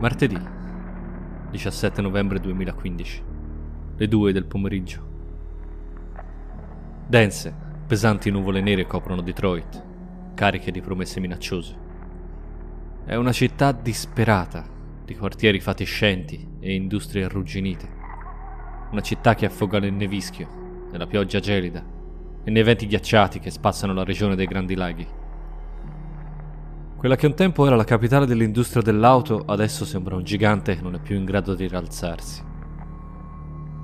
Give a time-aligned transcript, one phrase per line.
[0.00, 0.40] Martedì,
[1.50, 3.22] 17 novembre 2015,
[3.98, 5.06] le 2 del pomeriggio.
[7.06, 7.54] Dense,
[7.86, 9.84] pesanti nuvole nere coprono Detroit,
[10.32, 11.76] cariche di promesse minacciose.
[13.04, 14.66] È una città disperata,
[15.04, 17.86] di quartieri fatiscenti e industrie arrugginite.
[18.92, 21.84] Una città che affoga nel nevischio, nella pioggia gelida
[22.42, 25.06] e nei venti ghiacciati che spazzano la regione dei Grandi Laghi.
[27.00, 30.94] Quella che un tempo era la capitale dell'industria dell'auto adesso sembra un gigante che non
[30.94, 32.42] è più in grado di rialzarsi.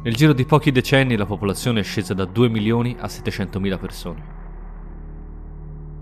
[0.03, 3.79] Nel giro di pochi decenni la popolazione è scesa da 2 milioni a 700 mila
[3.79, 4.25] persone.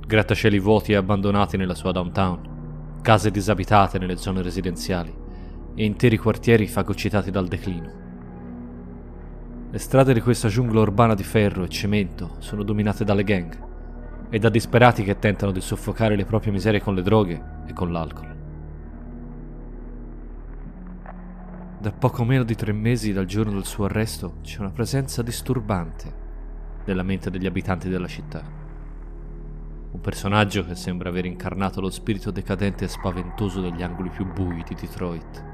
[0.05, 5.15] Grattacieli vuoti e abbandonati nella sua downtown, case disabitate nelle zone residenziali
[5.77, 7.93] e interi quartieri fagocitati dal declino.
[9.71, 13.73] Le strade di questa giungla urbana di ferro e cemento sono dominate dalle gang
[14.35, 17.93] e da disperati che tentano di soffocare le proprie miserie con le droghe e con
[17.93, 18.37] l'alcol.
[21.79, 26.13] Da poco meno di tre mesi dal giorno del suo arresto c'è una presenza disturbante
[26.85, 28.43] nella mente degli abitanti della città.
[29.93, 34.65] Un personaggio che sembra aver incarnato lo spirito decadente e spaventoso degli angoli più bui
[34.67, 35.54] di Detroit.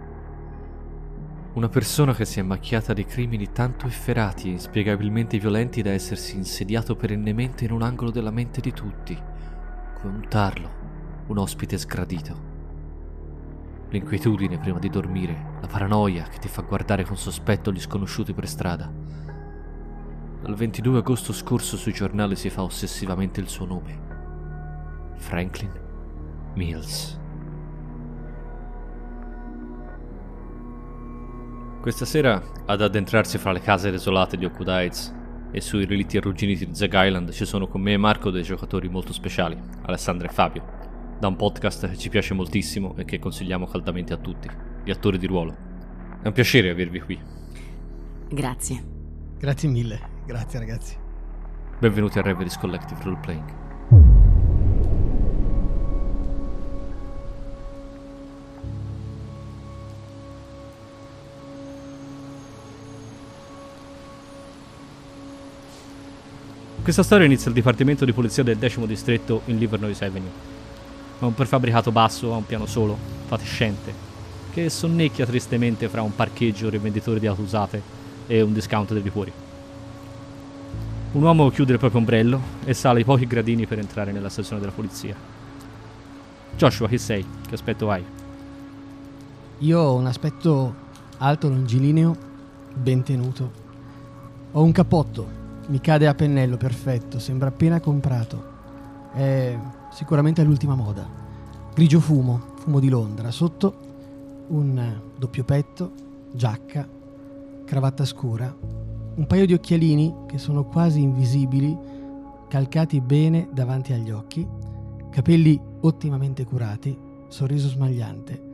[1.52, 6.36] Una persona che si è macchiata di crimini tanto efferati e inspiegabilmente violenti da essersi
[6.36, 9.20] insediato perennemente in un angolo della mente di tutti,
[10.00, 10.70] come un tarlo,
[11.26, 12.48] un ospite sgradito.
[13.88, 18.46] L'inquietudine prima di dormire, la paranoia che ti fa guardare con sospetto gli sconosciuti per
[18.46, 18.88] strada.
[20.42, 24.00] Dal 22 agosto scorso sui giornali si fa ossessivamente il suo nome.
[25.16, 25.72] Franklin
[26.54, 27.19] Mills.
[31.80, 35.14] Questa sera, ad addentrarsi fra le case desolate di Heights
[35.50, 38.90] e sui relitti arrugginiti di Zeg Island ci sono con me e Marco dei giocatori
[38.90, 40.62] molto speciali, Alessandra e Fabio,
[41.18, 44.50] da un podcast che ci piace moltissimo e che consigliamo caldamente a tutti,
[44.84, 45.56] gli attori di ruolo.
[46.22, 47.18] È un piacere avervi qui.
[48.28, 48.84] Grazie.
[49.38, 50.96] Grazie mille, grazie ragazzi.
[51.78, 53.59] Benvenuti a Reveries Collective Roleplaying.
[66.82, 70.30] Questa storia inizia al Dipartimento di Polizia del decimo distretto in Livernois Avenue.
[71.18, 72.96] È un prefabbricato basso a un piano solo,
[73.26, 73.92] fatiscente,
[74.50, 77.82] che sonnecchia tristemente fra un parcheggio rivenditore di auto usate
[78.26, 79.30] e un discount dei liquori.
[81.12, 84.60] Un uomo chiude il proprio ombrello e sale i pochi gradini per entrare nella stazione
[84.60, 85.14] della polizia.
[86.56, 87.24] Joshua, chi sei?
[87.46, 88.02] Che aspetto hai?
[89.58, 90.74] Io ho un aspetto
[91.18, 92.16] alto, longilineo,
[92.74, 93.52] ben tenuto.
[94.52, 98.58] Ho un cappotto mi cade a pennello, perfetto, sembra appena comprato.
[99.12, 99.56] È
[99.92, 101.08] sicuramente l'ultima moda.
[101.72, 103.30] Grigio fumo, fumo di Londra.
[103.30, 103.88] Sotto
[104.48, 105.92] un doppio petto,
[106.32, 106.86] giacca,
[107.64, 108.52] cravatta scura,
[109.14, 111.76] un paio di occhialini che sono quasi invisibili,
[112.48, 114.44] calcati bene davanti agli occhi,
[115.08, 116.98] capelli ottimamente curati,
[117.28, 118.48] sorriso smagliante.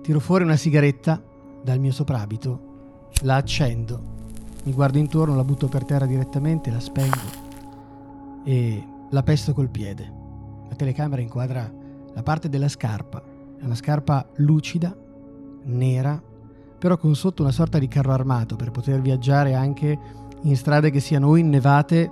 [0.00, 1.22] Tiro fuori una sigaretta
[1.62, 4.14] dal mio soprabito, la accendo
[4.66, 7.44] mi guardo intorno, la butto per terra direttamente, la spengo
[8.44, 10.12] e la pesto col piede.
[10.68, 11.72] La telecamera inquadra
[12.12, 13.22] la parte della scarpa.
[13.60, 14.94] È una scarpa lucida,
[15.66, 16.20] nera,
[16.78, 19.96] però con sotto una sorta di carro armato per poter viaggiare anche
[20.42, 22.10] in strade che siano o innevate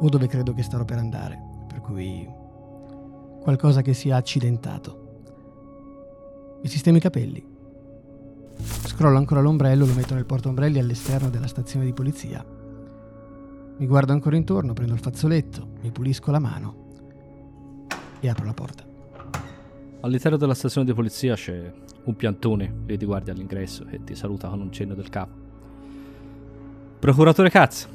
[0.00, 1.38] o dove credo che starò per andare.
[1.68, 2.26] Per cui
[3.42, 5.00] qualcosa che sia accidentato.
[6.62, 7.51] Mi sistemo i capelli
[8.62, 12.44] Scrollo ancora l'ombrello, lo metto nel portaombrelli all'esterno della stazione di polizia.
[13.78, 16.76] Mi guardo ancora intorno, prendo il fazzoletto, mi pulisco la mano
[18.20, 18.84] e apro la porta.
[20.00, 21.72] All'interno della stazione di polizia c'è
[22.04, 25.34] un piantone che ti guardi all'ingresso e ti saluta con un cenno del capo.
[26.98, 27.88] Procuratore Katz,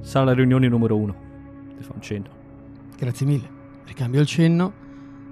[0.00, 1.14] sala riunioni numero uno.
[1.76, 2.28] Ti fa un cenno.
[2.96, 3.48] Grazie mille.
[3.84, 4.72] Ricambio il cenno,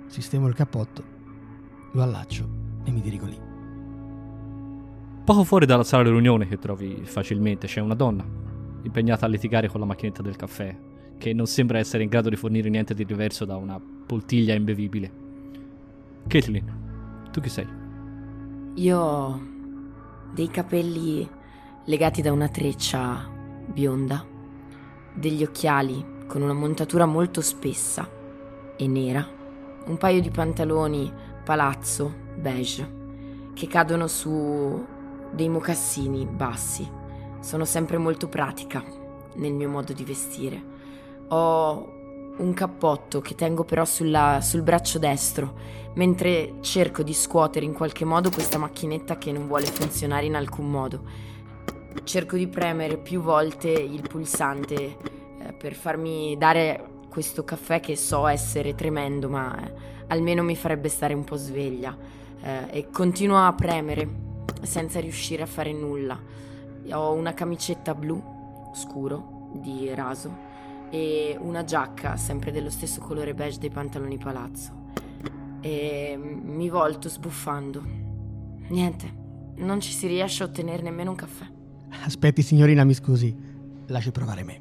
[0.07, 1.03] sistemo il cappotto,
[1.93, 2.47] lo allaccio
[2.85, 3.54] e mi dirigo lì.
[5.25, 8.23] Poco fuori dalla sala riunione che trovi facilmente c'è una donna,
[8.83, 10.77] impegnata a litigare con la macchinetta del caffè,
[11.17, 15.11] che non sembra essere in grado di fornire niente di diverso da una poltiglia imbevibile.
[16.27, 17.67] Caitlin, tu chi sei?
[18.75, 19.41] Io ho
[20.35, 21.27] dei capelli
[21.87, 23.27] legati da una treccia
[23.65, 24.23] bionda,
[25.15, 28.07] degli occhiali con una montatura molto spessa
[28.77, 29.27] e nera,
[29.87, 31.11] un paio di pantaloni
[31.43, 33.03] palazzo beige
[33.55, 34.93] che cadono su
[35.35, 36.89] dei mocassini bassi.
[37.41, 38.83] Sono sempre molto pratica
[39.35, 40.63] nel mio modo di vestire.
[41.29, 41.93] Ho
[42.37, 45.55] un cappotto che tengo però sulla, sul braccio destro,
[45.95, 50.71] mentre cerco di scuotere in qualche modo questa macchinetta che non vuole funzionare in alcun
[50.71, 51.03] modo.
[52.03, 58.27] Cerco di premere più volte il pulsante eh, per farmi dare questo caffè che so
[58.27, 59.73] essere tremendo, ma eh,
[60.09, 61.97] almeno mi farebbe stare un po' sveglia.
[62.43, 64.33] Eh, e continuo a premere
[64.63, 66.19] senza riuscire a fare nulla.
[66.93, 68.23] Ho una camicetta blu
[68.75, 70.53] scuro di raso
[70.91, 74.83] e una giacca sempre dello stesso colore beige dei pantaloni palazzo.
[75.61, 77.83] E mi volto sbuffando.
[78.69, 79.13] Niente,
[79.57, 81.47] non ci si riesce a ottenere nemmeno un caffè.
[82.05, 83.35] Aspetti, signorina, mi scusi.
[83.87, 84.61] Lasci provare me.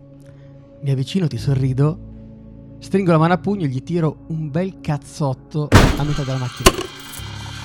[0.81, 5.69] Mi avvicino, ti sorrido, stringo la mano a pugno e gli tiro un bel cazzotto
[5.71, 6.69] a metà della macchina.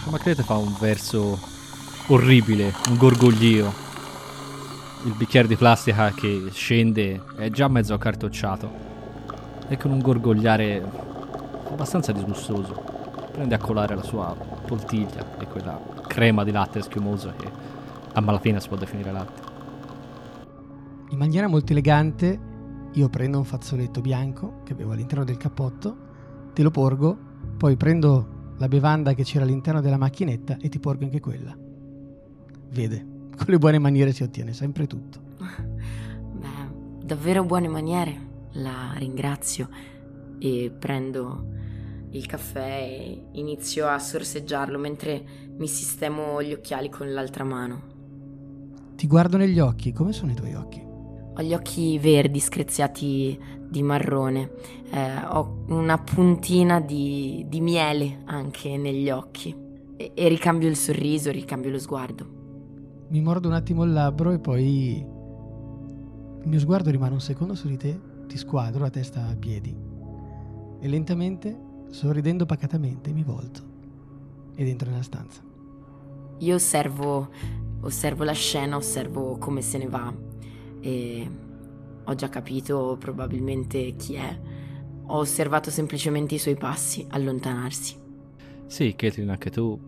[0.04, 1.38] La macchinetta fa un verso
[2.08, 3.86] orribile, un gorgoglio
[5.04, 8.86] il bicchiere di plastica che scende è già mezzo accartocciato
[9.68, 10.82] e con un gorgogliare
[11.70, 12.82] abbastanza disgustoso
[13.30, 14.34] prende a colare la sua
[14.66, 17.48] poltiglia e quella crema di latte schiumoso che
[18.12, 19.42] a malapena si può definire latte.
[21.10, 22.40] In maniera molto elegante
[22.92, 25.96] io prendo un fazzoletto bianco che avevo all'interno del cappotto,
[26.54, 27.16] te lo porgo,
[27.56, 31.67] poi prendo la bevanda che c'era all'interno della macchinetta e ti porgo anche quella.
[32.70, 33.06] Vede,
[33.36, 35.20] con le buone maniere si ottiene sempre tutto.
[35.38, 38.26] Beh, davvero buone maniere.
[38.52, 39.68] La ringrazio
[40.38, 41.56] e prendo
[42.10, 45.22] il caffè e inizio a sorseggiarlo mentre
[45.56, 47.96] mi sistemo gli occhiali con l'altra mano.
[48.94, 50.82] Ti guardo negli occhi, come sono i tuoi occhi?
[50.82, 53.38] Ho gli occhi verdi screziati
[53.68, 54.50] di marrone,
[54.90, 59.54] eh, ho una puntina di, di, miele anche negli occhi
[59.96, 62.37] e, e ricambio il sorriso, ricambio lo sguardo.
[63.10, 67.66] Mi mordo un attimo il labbro e poi il mio sguardo rimane un secondo su
[67.66, 69.74] di te, ti squadro la testa a piedi
[70.80, 71.58] e lentamente,
[71.88, 73.62] sorridendo pacatamente, mi volto
[74.54, 75.42] ed entro nella stanza.
[76.40, 77.30] Io osservo,
[77.80, 80.14] osservo la scena, osservo come se ne va
[80.80, 81.30] e
[82.04, 84.40] ho già capito probabilmente chi è.
[85.06, 87.96] Ho osservato semplicemente i suoi passi allontanarsi.
[88.66, 89.80] Sì, Caitlin, anche tu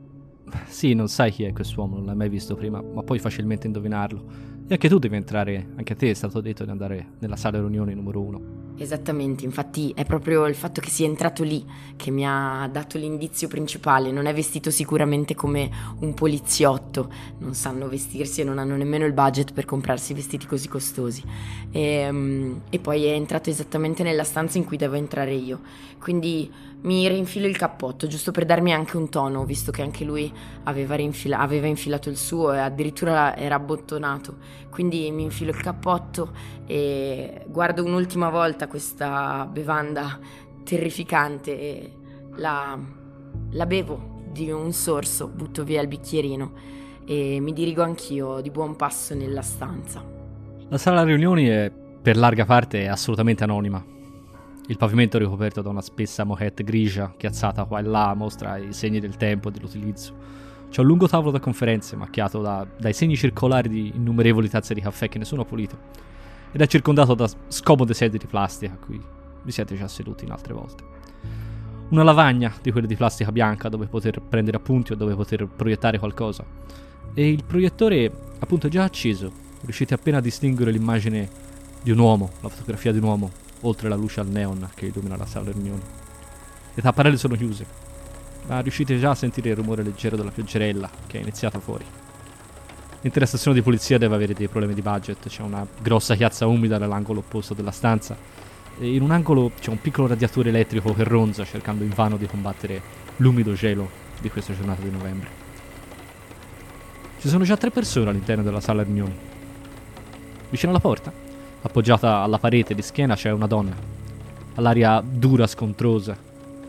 [0.66, 4.24] sì, non sai chi è quest'uomo, non l'hai mai visto prima, ma puoi facilmente indovinarlo.
[4.66, 7.58] E anche tu devi entrare, anche a te è stato detto di andare nella sala
[7.58, 8.60] riunioni numero uno.
[8.80, 11.62] Esattamente, infatti è proprio il fatto che sia entrato lì
[11.96, 14.10] che mi ha dato l'indizio principale.
[14.10, 15.68] Non è vestito sicuramente come
[15.98, 17.10] un poliziotto,
[17.40, 21.22] non sanno vestirsi e non hanno nemmeno il budget per comprarsi vestiti così costosi.
[21.70, 25.60] E, ehm, e poi è entrato esattamente nella stanza in cui devo entrare io.
[26.00, 26.50] Quindi
[26.82, 30.32] mi rinfilo il cappotto, giusto per darmi anche un tono, visto che anche lui
[30.64, 34.36] aveva, rinfila- aveva infilato il suo e addirittura era abbottonato.
[34.70, 36.32] Quindi mi infilo il cappotto
[36.66, 40.18] e guardo un'ultima volta questa bevanda
[40.64, 41.92] terrificante e
[42.36, 42.78] la,
[43.50, 46.52] la bevo di un sorso, butto via il bicchierino
[47.04, 50.02] e mi dirigo anch'io di buon passo nella stanza.
[50.68, 51.70] La sala riunioni è
[52.00, 53.98] per larga parte assolutamente anonima.
[54.70, 59.00] Il pavimento ricoperto da una spessa moquette grigia chiazzata qua e là mostra i segni
[59.00, 60.14] del tempo e dell'utilizzo.
[60.70, 64.80] C'è un lungo tavolo da conferenze macchiato da, dai segni circolari di innumerevoli tazze di
[64.80, 65.76] caffè che nessuno ha pulito
[66.52, 69.02] ed è circondato da scomode sedie di plastica a cui
[69.42, 70.84] vi siete già seduti in altre volte.
[71.88, 75.98] Una lavagna di quelle di plastica bianca dove poter prendere appunti o dove poter proiettare
[75.98, 76.44] qualcosa.
[77.12, 78.08] E il proiettore
[78.38, 81.28] appunto è già acceso, riuscite appena a distinguere l'immagine
[81.82, 83.30] di un uomo, la fotografia di un uomo,
[83.62, 85.82] oltre la luce al neon che illumina la sala riunioni.
[86.74, 87.66] Le tapparelle sono chiuse,
[88.46, 91.84] ma riuscite già a sentire il rumore leggero della pioggerella che è iniziata fuori.
[93.02, 96.78] L'intera stazione di polizia deve avere dei problemi di budget, c'è una grossa chiazza umida
[96.78, 98.16] nell'angolo opposto della stanza
[98.78, 102.82] e in un angolo c'è un piccolo radiatore elettrico che ronza cercando invano di combattere
[103.16, 103.88] l'umido gelo
[104.20, 105.28] di questa giornata di novembre.
[107.20, 109.14] Ci sono già tre persone all'interno della sala riunioni.
[110.48, 111.12] Vicino alla porta,
[111.62, 113.74] appoggiata alla parete di schiena, c'è una donna,
[114.54, 116.16] all'aria dura, scontrosa,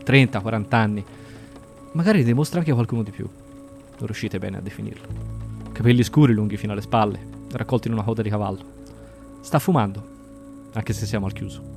[0.04, 1.04] 30-40 anni.
[1.92, 3.26] Magari dimostra anche qualcuno di più.
[3.26, 5.40] Non riuscite bene a definirlo
[5.72, 7.18] capelli scuri lunghi fino alle spalle,
[7.50, 8.80] raccolti in una coda di cavallo.
[9.40, 10.06] Sta fumando,
[10.74, 11.70] anche se siamo al chiuso.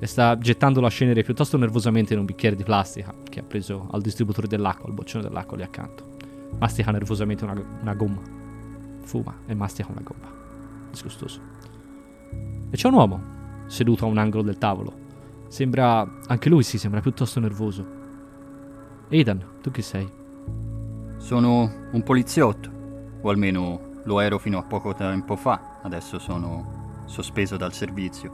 [0.00, 3.88] E sta gettando la cenere piuttosto nervosamente in un bicchiere di plastica che ha preso
[3.90, 6.16] al distributore dell'acqua, al boccione dell'acqua lì accanto.
[6.58, 8.22] Mastica nervosamente una, una gomma.
[9.02, 10.28] Fuma e mastica una gomma.
[10.90, 11.40] Disgustoso.
[12.70, 13.22] E c'è un uomo,
[13.66, 14.92] seduto a un angolo del tavolo.
[15.48, 16.08] Sembra.
[16.26, 17.98] anche lui si sembra piuttosto nervoso.
[19.10, 20.08] Aidan, tu chi sei?
[21.16, 22.70] Sono un poliziotto
[23.20, 28.32] o almeno lo ero fino a poco tempo fa, adesso sono sospeso dal servizio.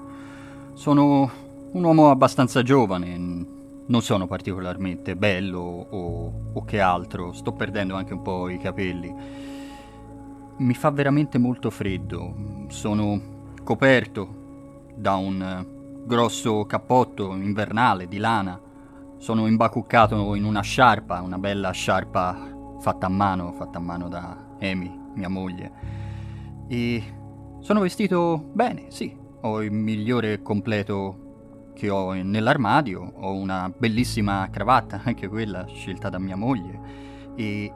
[0.75, 1.31] Sono
[1.73, 3.17] un uomo abbastanza giovane,
[3.87, 9.15] non sono particolarmente bello o, o che altro, sto perdendo anche un po' i capelli.
[10.59, 12.35] Mi fa veramente molto freddo,
[12.69, 13.36] sono
[13.67, 18.61] coperto da un grosso cappotto invernale di lana,
[19.17, 24.37] sono imbacuccato in una sciarpa, una bella sciarpa fatta a mano, fatta a mano da
[24.61, 25.73] Amy, mia moglie.
[26.69, 27.03] E
[27.59, 35.01] sono vestito bene, sì, ho il migliore completo che ho nell'armadio, ho una bellissima cravatta,
[35.03, 36.81] anche quella scelta da mia moglie,
[37.35, 37.73] e,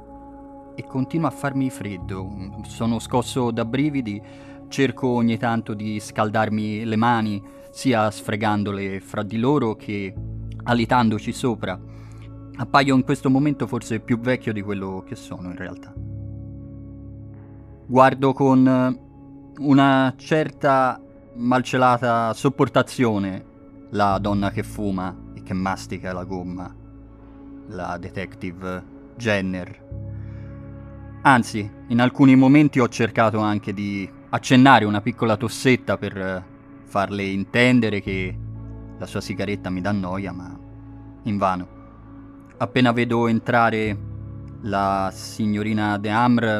[0.72, 2.30] e continua a farmi freddo.
[2.62, 4.22] Sono scosso da brividi,
[4.70, 10.14] cerco ogni tanto di scaldarmi le mani, sia sfregandole fra di loro che
[10.62, 11.78] alitandoci sopra.
[12.56, 15.92] Appaio in questo momento forse più vecchio di quello che sono in realtà.
[17.86, 18.98] Guardo con
[19.58, 21.00] una certa
[21.34, 23.44] malcelata sopportazione
[23.90, 26.72] la donna che fuma e che mastica la gomma,
[27.68, 28.82] la detective
[29.16, 29.88] Jenner.
[31.22, 36.44] Anzi, in alcuni momenti ho cercato anche di accennare una piccola tossetta per
[36.84, 38.36] farle intendere che
[38.98, 40.58] la sua sigaretta mi dà noia, ma
[41.24, 41.78] invano.
[42.56, 43.96] Appena vedo entrare
[44.62, 46.58] la signorina De Amr,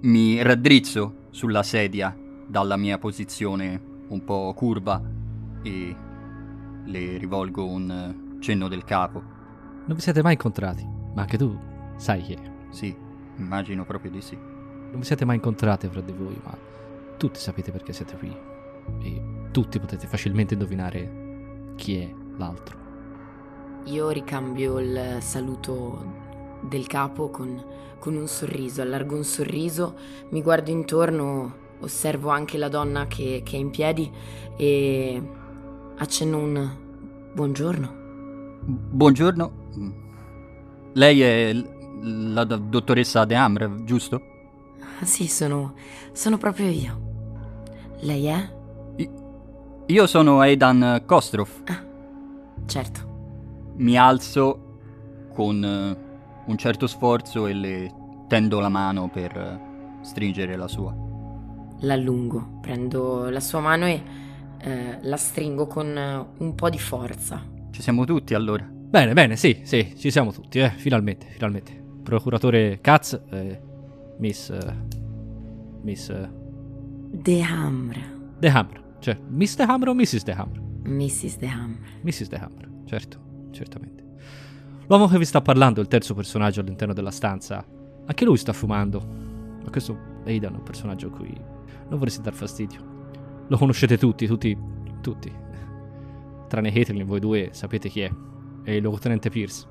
[0.00, 5.00] mi raddrizzo sulla sedia dalla mia posizione un po' curva
[5.62, 5.96] e
[6.84, 9.22] le rivolgo un cenno del capo.
[9.84, 11.56] Non vi siete mai incontrati, ma anche tu
[11.96, 12.52] sai chi è.
[12.70, 12.94] Sì,
[13.36, 14.36] immagino proprio di sì.
[14.36, 16.56] Non vi siete mai incontrati fra di voi, ma
[17.22, 18.36] tutti sapete perché siete qui.
[19.00, 22.76] E tutti potete facilmente indovinare chi è l'altro.
[23.84, 26.04] Io ricambio il saluto
[26.62, 27.64] del capo con,
[28.00, 29.94] con un sorriso, allargo un sorriso,
[30.30, 34.10] mi guardo intorno, osservo anche la donna che, che è in piedi
[34.56, 35.22] e
[35.98, 36.76] accenno un
[37.34, 38.00] buongiorno.
[38.64, 39.52] Buongiorno.
[40.94, 41.52] Lei è
[42.02, 44.20] la dottoressa De Amr, giusto?
[45.02, 45.74] Sì, sono,
[46.12, 47.01] sono proprio io.
[48.02, 48.60] Lei è?
[49.86, 51.48] Io sono Aidan Kostrov.
[51.66, 51.84] Ah,
[52.66, 53.72] certo.
[53.76, 54.78] Mi alzo
[55.32, 57.94] con uh, un certo sforzo e le
[58.26, 60.92] tendo la mano per uh, stringere la sua.
[61.80, 64.02] L'allungo, prendo la sua mano e
[64.58, 67.40] eh, la stringo con uh, un po' di forza.
[67.70, 68.64] Ci siamo tutti allora?
[68.68, 71.72] Bene, bene, sì, sì, ci siamo tutti, eh, finalmente, finalmente.
[72.02, 73.60] Procuratore Katz, eh,
[74.18, 74.52] Miss...
[75.82, 76.40] Miss...
[77.14, 78.00] De Hammer.
[78.38, 80.22] De Hammer, cioè Miss De Hammer o Mrs.
[80.22, 80.62] De Hammer?
[80.84, 81.36] Mrs.
[81.36, 81.78] De Hammer.
[82.02, 82.28] Mrs.
[82.28, 83.18] De Hammer, certo,
[83.50, 84.02] certamente.
[84.86, 87.62] L'uomo che vi sta parlando, il terzo personaggio all'interno della stanza,
[88.06, 89.06] anche lui sta fumando.
[89.62, 91.38] Ma questo è Aidan, un personaggio a cui
[91.90, 92.80] non vorresti dar fastidio.
[93.46, 94.56] Lo conoscete tutti, tutti,
[95.02, 95.30] tutti.
[96.48, 98.10] Tranne Caitlin, voi due sapete chi è.
[98.62, 99.66] È il luogotenente Pierce.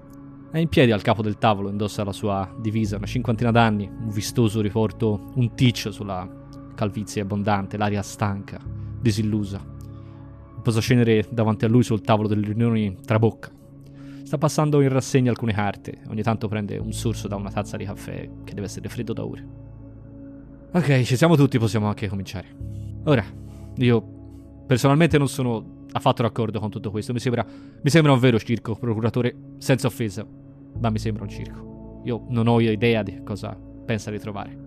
[0.51, 4.09] È in piedi al capo del tavolo, indossa la sua divisa, una cinquantina d'anni, un
[4.09, 6.40] vistoso riporto, un ticcio sulla
[6.81, 8.59] calvizie abbondante, l'aria stanca,
[8.99, 9.57] disillusa.
[9.59, 13.51] Il posacenere davanti a lui sul tavolo delle riunioni trabocca.
[14.23, 17.85] Sta passando in rassegna alcune carte, ogni tanto prende un sorso da una tazza di
[17.85, 19.47] caffè che deve essere freddo da ore.
[20.71, 22.47] Ok, ci siamo tutti, possiamo anche cominciare.
[23.03, 23.23] Ora,
[23.75, 24.01] io
[24.65, 27.13] personalmente non sono affatto d'accordo con tutto questo.
[27.13, 27.45] Mi sembra,
[27.79, 30.25] mi sembra un vero circo, procuratore, senza offesa,
[30.79, 32.01] ma mi sembra un circo.
[32.05, 34.57] Io non ho idea di cosa pensa di trovare.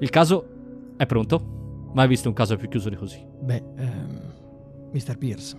[0.00, 0.58] Il caso
[1.00, 1.88] è pronto?
[1.94, 3.24] Mai visto un caso più chiuso di così?
[3.40, 4.32] Beh, ehm,
[4.92, 5.16] Mr.
[5.16, 5.56] Pierce,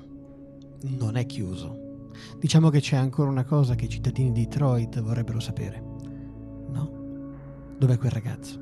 [0.99, 2.09] non è chiuso.
[2.37, 5.83] Diciamo che c'è ancora una cosa che i cittadini di Detroit vorrebbero sapere.
[6.69, 6.91] No?
[7.75, 8.59] Dov'è quel ragazzo?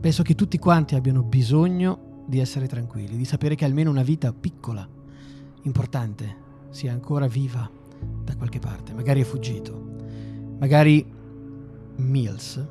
[0.00, 4.32] Penso che tutti quanti abbiano bisogno di essere tranquilli, di sapere che almeno una vita
[4.32, 4.84] piccola,
[5.62, 6.36] importante,
[6.70, 7.70] sia ancora viva
[8.24, 8.92] da qualche parte.
[8.94, 9.80] Magari è fuggito.
[10.58, 11.06] Magari
[11.98, 12.66] Mills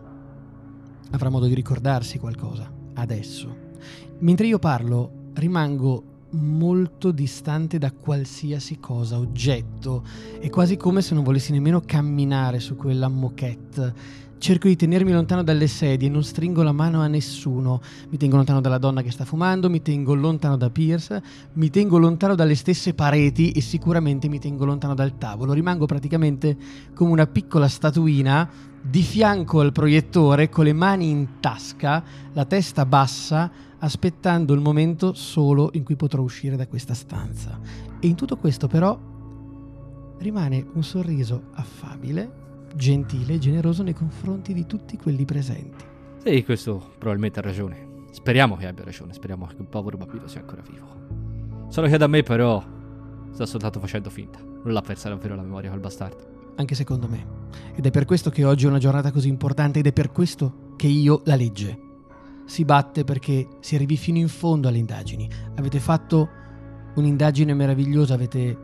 [1.11, 3.55] avrà modo di ricordarsi qualcosa adesso.
[4.19, 10.03] Mentre io parlo, rimango molto distante da qualsiasi cosa, oggetto.
[10.39, 15.41] È quasi come se non volessi nemmeno camminare su quella moquette Cerco di tenermi lontano
[15.41, 17.81] dalle sedie, non stringo la mano a nessuno.
[18.09, 21.21] Mi tengo lontano dalla donna che sta fumando, mi tengo lontano da Pierce,
[21.53, 25.53] mi tengo lontano dalle stesse pareti e sicuramente mi tengo lontano dal tavolo.
[25.53, 26.55] Rimango praticamente
[26.93, 28.47] come una piccola statuina
[28.79, 35.13] di fianco al proiettore con le mani in tasca, la testa bassa, aspettando il momento
[35.13, 37.59] solo in cui potrò uscire da questa stanza.
[37.99, 38.97] E in tutto questo però
[40.19, 42.45] rimane un sorriso affabile
[42.77, 45.83] gentile e generoso nei confronti di tutti quelli presenti.
[46.23, 48.05] Sì, questo probabilmente ha ragione.
[48.11, 51.67] Speriamo che abbia ragione, speriamo che il povero bambino sia ancora vivo.
[51.67, 52.63] Solo che da me però
[53.31, 54.39] sta soltanto facendo finta.
[54.39, 56.53] Non l'ha persa davvero la memoria quel bastardo.
[56.55, 57.25] Anche secondo me.
[57.75, 60.73] Ed è per questo che oggi è una giornata così importante ed è per questo
[60.75, 61.79] che io la legge.
[62.45, 65.29] Si batte perché si arrivi fino in fondo alle indagini.
[65.55, 66.29] Avete fatto
[66.95, 68.57] un'indagine meravigliosa, avete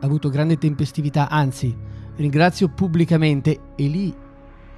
[0.00, 1.74] avuto grande tempestività, anzi
[2.16, 4.14] ringrazio pubblicamente e lì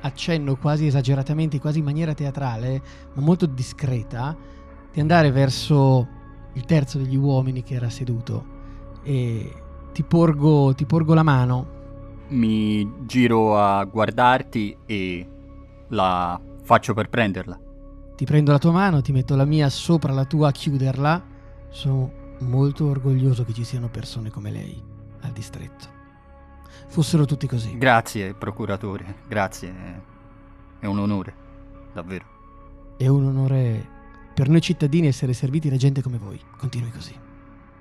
[0.00, 2.83] accenno quasi esageratamente, quasi in maniera teatrale,
[3.14, 4.37] ma molto discreta,
[4.93, 6.07] di andare verso
[6.52, 8.55] il terzo degli uomini che era seduto
[9.02, 9.52] e
[9.93, 11.75] ti porgo, ti porgo la mano.
[12.28, 15.28] Mi giro a guardarti e
[15.88, 17.59] la faccio per prenderla.
[18.16, 21.25] Ti prendo la tua mano, ti metto la mia sopra la tua a chiuderla.
[21.69, 24.83] Sono molto orgoglioso che ci siano persone come lei
[25.21, 25.96] al distretto.
[26.88, 27.76] Fossero tutti così.
[27.76, 29.16] Grazie, procuratore.
[29.28, 29.75] Grazie.
[30.78, 31.35] È un onore.
[31.93, 32.25] Davvero.
[32.97, 33.95] È un onore
[34.35, 36.40] per noi cittadini essere serviti da gente come voi.
[36.59, 37.14] Continui così.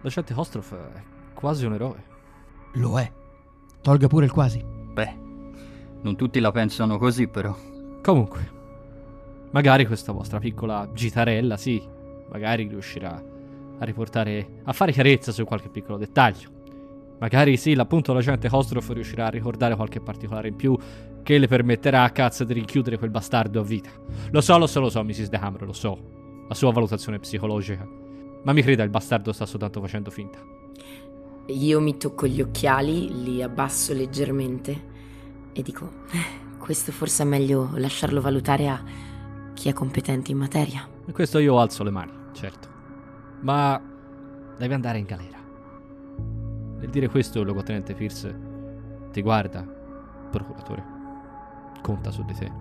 [0.02, 2.04] L'agente Hostroff è quasi un eroe.
[2.74, 3.12] Lo è.
[3.82, 4.64] Tolga pure il quasi.
[4.64, 5.18] Beh,
[6.02, 7.56] non tutti la pensano così, però.
[8.02, 8.52] Comunque,
[9.52, 11.84] magari questa vostra piccola gitarella, sì,
[12.30, 13.22] magari riuscirà
[13.78, 16.55] a riportare, a fare chiarezza su qualche piccolo dettaglio.
[17.20, 20.78] Magari sì, appunto l'agente Hostroff riuscirà a ricordare qualche particolare in più
[21.24, 23.90] che le permetterà a cazzo di rinchiudere quel bastardo a vita.
[24.32, 25.30] Lo so, lo so, lo so, Mrs.
[25.30, 25.98] De Hammer, lo so.
[26.48, 27.88] La sua valutazione psicologica.
[28.44, 30.40] Ma mi creda, il bastardo sta soltanto facendo finta.
[31.48, 34.94] Io mi tocco gli occhiali, li abbasso leggermente
[35.54, 38.84] e dico, "Eh, questo forse è meglio lasciarlo valutare a
[39.54, 40.88] chi è competente in materia.
[41.06, 42.68] E questo io alzo le mani, certo.
[43.42, 43.82] Ma
[44.58, 45.35] deve andare in galera.
[46.80, 48.54] Nel dire questo, il luogotenente Pierce
[49.12, 49.66] ti guarda,
[50.30, 50.84] procuratore.
[51.82, 52.52] Conta su di te.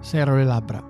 [0.00, 0.82] Serro le labbra.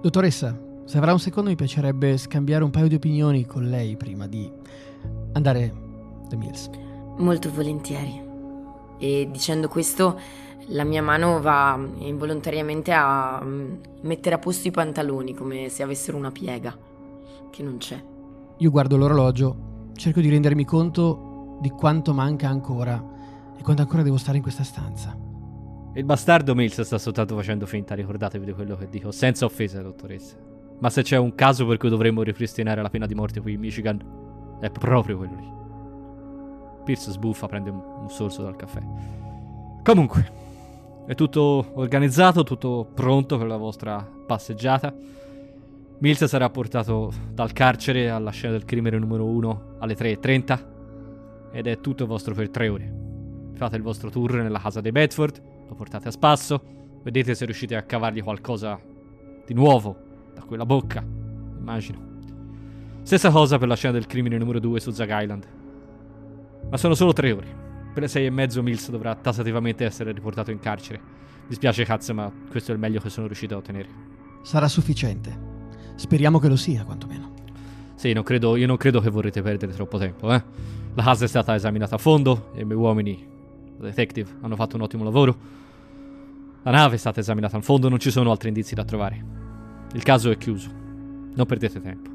[0.00, 4.28] Dottoressa, se avrà un secondo mi piacerebbe scambiare un paio di opinioni con lei prima
[4.28, 4.48] di
[5.32, 5.74] andare
[6.28, 6.70] da Mills.
[7.16, 8.22] Molto volentieri.
[8.98, 10.18] E dicendo questo,
[10.66, 16.16] la mia mano va involontariamente a mm, mettere a posto i pantaloni come se avessero
[16.16, 16.76] una piega,
[17.50, 18.00] che non c'è.
[18.58, 21.25] Io guardo l'orologio, cerco di rendermi conto
[21.60, 23.02] di quanto manca ancora
[23.56, 25.16] e quanto ancora devo stare in questa stanza.
[25.94, 30.36] Il bastardo Mills sta soltanto facendo finta, ricordatevi di quello che dico, senza offesa, dottoressa.
[30.78, 33.60] Ma se c'è un caso per cui dovremmo ripristinare la pena di morte qui in
[33.60, 35.54] Michigan, è proprio quello lì.
[36.84, 38.82] Pierce sbuffa, prende un, un sorso dal caffè.
[39.82, 40.32] Comunque,
[41.06, 44.94] è tutto organizzato, tutto pronto per la vostra passeggiata.
[45.98, 50.74] Mills sarà portato dal carcere alla scena del crimine numero 1 alle 3.30
[51.52, 52.92] ed è tutto vostro per tre ore.
[53.54, 56.62] Fate il vostro tour nella casa dei Bedford, lo portate a spasso,
[57.02, 58.78] vedete se riuscite a cavargli qualcosa
[59.46, 59.96] di nuovo
[60.34, 62.14] da quella bocca, immagino.
[63.02, 65.46] Stessa cosa per la scena del crimine numero 2 su Zag Island.
[66.68, 67.46] Ma sono solo tre ore.
[67.94, 71.00] Per le sei e mezzo Mills dovrà tassativamente essere riportato in carcere.
[71.46, 73.88] Mi spiace cazzo, ma questo è il meglio che sono riuscito a ottenere.
[74.42, 75.54] Sarà sufficiente.
[75.94, 77.32] Speriamo che lo sia, quantomeno.
[77.94, 80.42] Sì, non credo, io non credo che vorrete perdere troppo tempo, eh.
[80.96, 83.28] La casa è stata esaminata a fondo e i miei uomini,
[83.76, 85.36] la detective, hanno fatto un ottimo lavoro.
[86.62, 89.22] La nave è stata esaminata a fondo, non ci sono altri indizi da trovare.
[89.92, 90.70] Il caso è chiuso.
[91.34, 92.08] Non perdete tempo.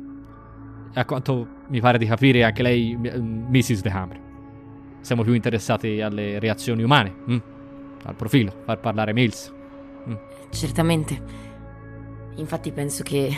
[0.96, 3.82] E a quanto mi pare di capire, anche lei, Mrs.
[3.82, 4.20] De Hammer.
[5.02, 7.38] Siamo più interessati alle reazioni umane, hm?
[8.06, 9.54] al profilo, far parlare Mills.
[10.50, 11.22] Certamente.
[12.38, 13.30] Infatti penso che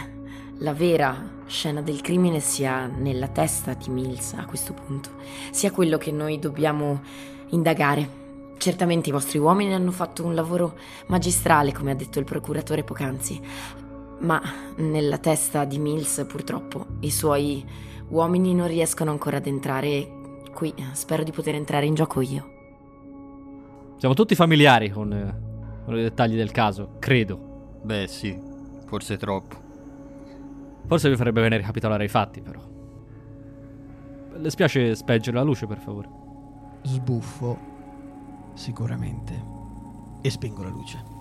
[0.59, 5.09] la vera scena del crimine sia nella testa di Mills a questo punto.
[5.51, 7.01] Sia quello che noi dobbiamo
[7.49, 8.21] indagare.
[8.57, 13.41] Certamente i vostri uomini hanno fatto un lavoro magistrale, come ha detto il procuratore poc'anzi.
[14.19, 14.41] Ma
[14.77, 17.65] nella testa di Mills, purtroppo, i suoi
[18.09, 20.11] uomini non riescono ancora ad entrare e
[20.53, 22.51] qui spero di poter entrare in gioco io.
[23.97, 27.79] Siamo tutti familiari con, eh, con i dettagli del caso, credo.
[27.81, 28.37] Beh, sì,
[28.85, 29.62] forse troppo.
[30.85, 32.61] Forse vi farebbe bene ricapitolare i fatti, però.
[34.35, 36.09] Le spiace speggere la luce, per favore.
[36.83, 37.57] Sbuffo,
[38.53, 39.41] sicuramente,
[40.21, 41.11] e spengo la luce.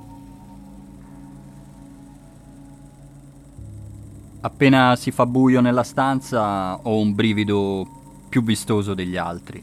[4.44, 7.86] Appena si fa buio nella stanza ho un brivido
[8.28, 9.62] più vistoso degli altri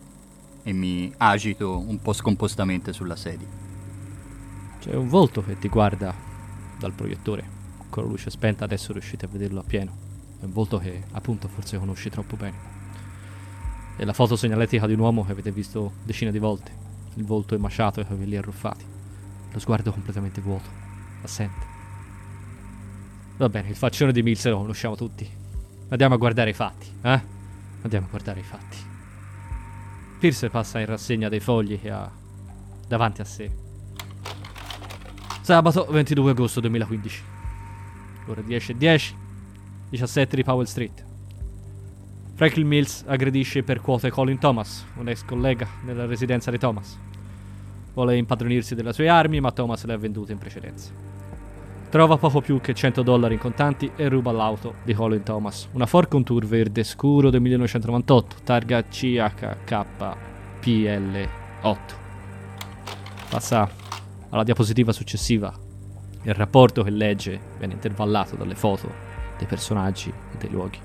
[0.64, 3.48] e mi agito un po' scompostamente sulla sedia.
[4.80, 6.14] C'è un volto che ti guarda
[6.78, 7.59] dal proiettore.
[7.90, 9.92] Con la luce spenta adesso riuscite a vederlo appieno.
[10.40, 12.58] È un volto che appunto forse conosci troppo bene.
[13.98, 16.72] È la foto segnaletica di un uomo che avete visto decine di volte.
[17.16, 18.86] Il volto emaciato e i capelli arruffati.
[19.52, 20.70] Lo sguardo completamente vuoto,
[21.24, 21.66] assente.
[23.38, 25.28] Va bene, il faccione di Mills lo conosciamo tutti.
[25.90, 27.22] Andiamo a guardare i fatti, eh?
[27.82, 28.78] Andiamo a guardare i fatti.
[30.20, 32.12] Pierce passa in rassegna dei fogli che ha
[32.88, 33.50] davanti a sé.
[35.42, 37.24] Sabato 22 agosto 2015.
[38.30, 39.16] Ore 10 e 10.
[39.90, 41.06] 17 di Powell Street.
[42.36, 46.98] Franklin Mills aggredisce per quote Colin Thomas, un ex collega nella residenza di Thomas.
[47.94, 50.92] Vuole impadronirsi delle sue armi, ma Thomas le ha vendute in precedenza.
[51.90, 55.88] Trova poco più che 100 dollari in contanti e ruba l'auto di Colin Thomas, una
[55.88, 61.78] Ford Contour verde scuro del 1998, targa CHKPL8.
[63.30, 63.70] Passa
[64.30, 65.68] alla diapositiva successiva.
[66.30, 68.88] Il rapporto che legge viene intervallato dalle foto
[69.36, 70.78] dei personaggi e dei luoghi.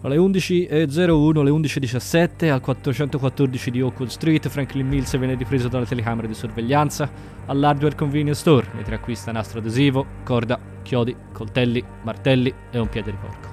[0.00, 6.26] Alle 11.01, alle 11.17, al 414 di Oakwood Street, Franklin Mills viene ripreso dalle telecamere
[6.26, 7.08] di sorveglianza
[7.46, 13.18] all'Hardware Convenience Store, mentre acquista nastro adesivo, corda, chiodi, coltelli, martelli e un piede di
[13.20, 13.48] porco.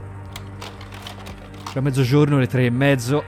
[1.71, 3.23] Tra mezzogiorno alle 3.30,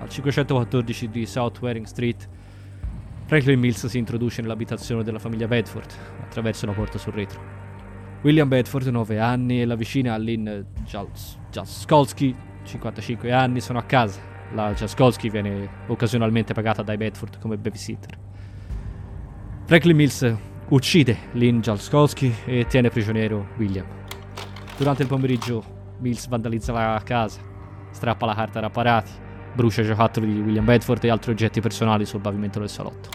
[0.00, 2.26] al 514 di South Waring Street,
[3.32, 5.90] Franklin Mills si introduce nell'abitazione della famiglia Bedford
[6.20, 7.40] attraverso una porta sul retro.
[8.20, 10.60] William Bedford, 9 anni, e la vicina Lynn
[11.50, 14.20] Jaskolski, 55 anni, sono a casa.
[14.52, 18.18] La Jaskolski viene occasionalmente pagata dai Bedford come babysitter.
[19.64, 20.36] Franklin Mills
[20.68, 23.86] uccide Lynn Jaskolski e tiene prigioniero William.
[24.76, 25.64] Durante il pomeriggio
[26.00, 27.40] Mills vandalizza la casa,
[27.92, 29.10] strappa la carta da apparati,
[29.52, 33.08] brucia giocattoli di William Bedford e altri oggetti personali sul pavimento del salotto.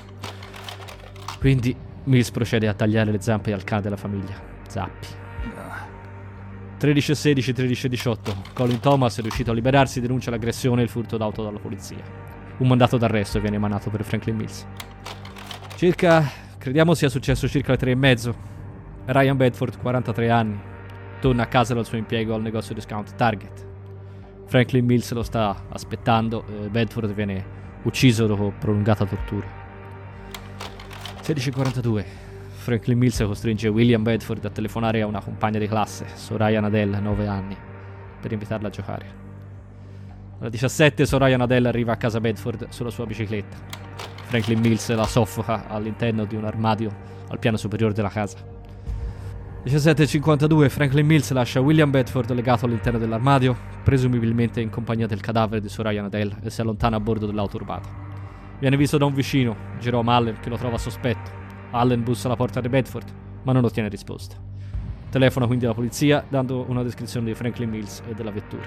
[1.39, 4.35] Quindi Mills procede a tagliare le zampe al cane della famiglia.
[4.67, 5.07] Zappi.
[6.77, 8.35] 13 16, 13 18.
[8.53, 12.03] Colin Thomas è riuscito a liberarsi denuncia l'aggressione e il furto d'auto dalla polizia.
[12.57, 14.65] Un mandato d'arresto viene emanato per Franklin Mills.
[15.75, 16.23] Circa,
[16.57, 18.35] crediamo sia successo circa le 3 e mezzo.
[19.05, 20.59] Ryan Bedford, 43 anni,
[21.19, 23.66] torna a casa dal suo impiego al negozio discount Target.
[24.47, 27.45] Franklin Mills lo sta aspettando e Bedford viene
[27.83, 29.45] ucciso dopo prolungata tortura.
[31.21, 32.05] 16.42.
[32.53, 37.27] Franklin Mills costringe William Bedford a telefonare a una compagna di classe, Soraya Nadell, 9
[37.27, 37.57] anni,
[38.21, 39.05] per invitarla a giocare.
[40.39, 43.57] Alle 17 Soraya Nadell arriva a casa Bedford sulla sua bicicletta.
[44.27, 46.89] Franklin Mills la soffoca all'interno di un armadio
[47.27, 48.56] al piano superiore della casa.
[49.67, 55.67] 17.52 Franklin Mills lascia William Bedford legato all'interno dell'armadio, presumibilmente in compagnia del cadavere di
[55.67, 57.89] Soraya Nadell, e si allontana a bordo dell'auto rubata.
[58.59, 61.29] Viene visto da un vicino, Jerome Allen, che lo trova sospetto
[61.71, 63.09] Allen bussa alla porta di Bedford,
[63.43, 64.37] ma non ottiene risposta.
[65.09, 68.63] Telefona quindi alla polizia, dando una descrizione di Franklin Mills e della vettura.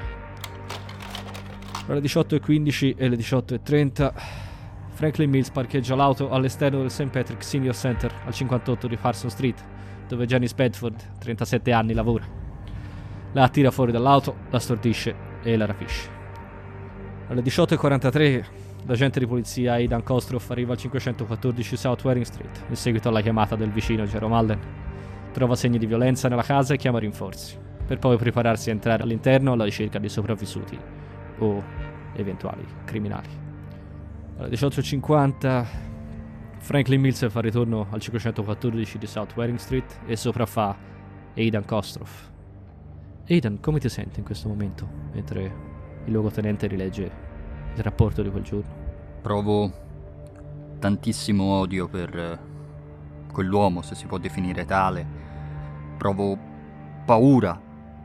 [1.86, 4.12] Tra le 18.15 e le 18.30,
[4.90, 7.08] Franklin Mills parcheggia l'auto all'esterno del St.
[7.08, 9.64] Patrick Senior Center al 58 di Parson Street,
[10.10, 12.26] dove Janice Bedford, 37 anni, lavora.
[13.32, 16.08] La attira fuori dall'auto, la stordisce e la rapisce.
[17.28, 18.44] Alle 18.43
[18.86, 23.54] L'agente di polizia Aidan Kostroff arriva al 514 South Waring Street, in seguito alla chiamata
[23.54, 24.60] del vicino Jerome Allen.
[25.32, 29.52] Trova segni di violenza nella casa e chiama rinforzi, per poi prepararsi a entrare all'interno
[29.52, 30.78] alla ricerca di sopravvissuti
[31.38, 31.62] o
[32.14, 33.28] eventuali criminali.
[34.38, 35.89] Alle 18.50
[36.60, 40.76] Franklin Mills fa ritorno al 514 di South Waring Street e sopraffa
[41.34, 42.28] Aidan Kostroff.
[43.28, 44.88] Aidan, come ti senti in questo momento?
[45.12, 45.42] Mentre
[46.04, 47.10] il luogotenente rilegge
[47.74, 48.70] il rapporto di quel giorno.
[49.20, 49.72] Provo
[50.78, 52.38] tantissimo odio per
[53.32, 55.06] quell'uomo, se si può definire tale.
[55.96, 56.38] Provo
[57.04, 57.60] paura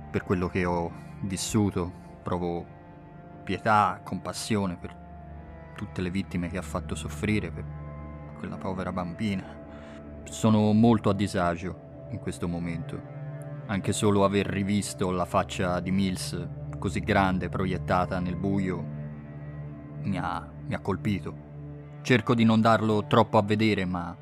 [0.10, 0.92] per quello che ho
[1.22, 1.92] vissuto.
[2.24, 2.66] Provo
[3.44, 5.04] pietà, compassione per
[5.76, 7.75] tutte le vittime che ha fatto soffrire, per
[8.46, 9.44] quella povera bambina.
[10.24, 13.14] Sono molto a disagio in questo momento.
[13.66, 18.94] Anche solo aver rivisto la faccia di Mills così grande proiettata nel buio
[20.04, 21.44] mi ha, mi ha colpito.
[22.04, 24.16] Cerco di non darlo troppo a vedere, ma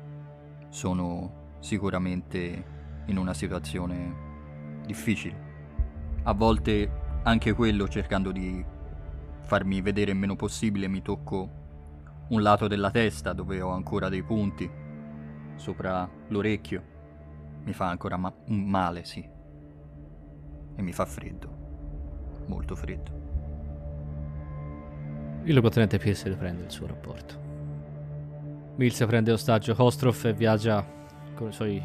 [0.70, 2.64] sono sicuramente
[3.06, 5.52] in una situazione difficile.
[6.22, 8.64] A volte anche quello cercando di
[9.42, 11.63] farmi vedere il meno possibile mi tocco
[12.28, 14.70] un lato della testa dove ho ancora dei punti
[15.56, 16.92] sopra l'orecchio.
[17.64, 19.26] Mi fa ancora ma- male, sì.
[20.76, 21.62] E mi fa freddo.
[22.46, 23.22] Molto freddo.
[25.44, 27.42] Il luogotenente Pierce riprende il suo rapporto.
[28.76, 30.84] Mills prende ostaggio Kostroff e viaggia
[31.34, 31.82] con i suoi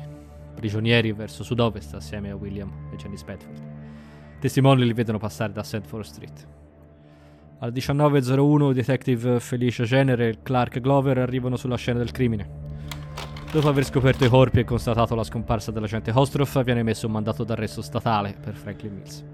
[0.56, 3.62] prigionieri verso sud-ovest assieme a William e Jenny Spetford.
[4.39, 5.63] Testimoni li vedono passare da.
[5.63, 6.47] Forest Street.
[7.62, 12.48] Alle 19.01 detective Felicia Jenner e Clark Glover arrivano sulla scena del crimine.
[13.52, 17.43] Dopo aver scoperto i corpi e constatato la scomparsa dell'agente Kostroff, viene emesso un mandato
[17.43, 19.26] d'arresto statale per Franklin Mills.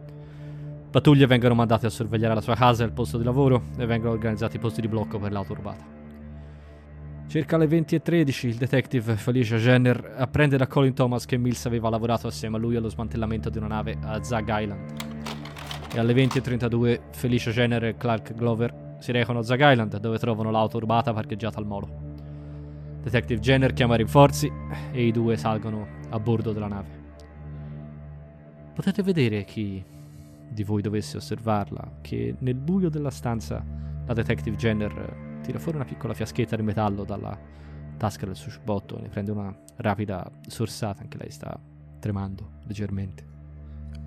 [0.90, 4.14] Pattuglie vengono mandate a sorvegliare la sua casa e il posto di lavoro e vengono
[4.14, 5.86] organizzati posti di blocco per l'auto rubata.
[7.28, 12.26] Circa alle 20.13 il detective Felicia Jenner apprende da Colin Thomas che Mills aveva lavorato
[12.26, 15.15] assieme a lui allo smantellamento di una nave a Zag Island.
[15.96, 20.52] E alle 20.32 Felicia Jenner e Clark Glover si recano a Zag Island dove trovano
[20.52, 21.88] l'auto rubata parcheggiata al molo.
[23.02, 24.52] Detective Jenner chiama rinforzi
[24.92, 26.90] e i due salgono a bordo della nave.
[28.74, 29.82] Potete vedere chi
[30.50, 33.64] di voi dovesse osservarla che nel buio della stanza
[34.06, 37.40] la Detective Jenner tira fuori una piccola fiaschetta di metallo dalla
[37.96, 41.58] tasca del suo ciubbotto e ne prende una rapida sorsata, anche lei sta
[42.00, 43.26] tremando leggermente.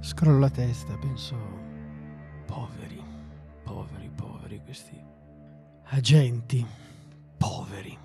[0.01, 1.68] Scrollo la testa, penso...
[2.49, 3.03] Poveri,
[3.63, 4.99] poveri, poveri questi
[5.91, 6.65] agenti,
[7.37, 7.97] poveri.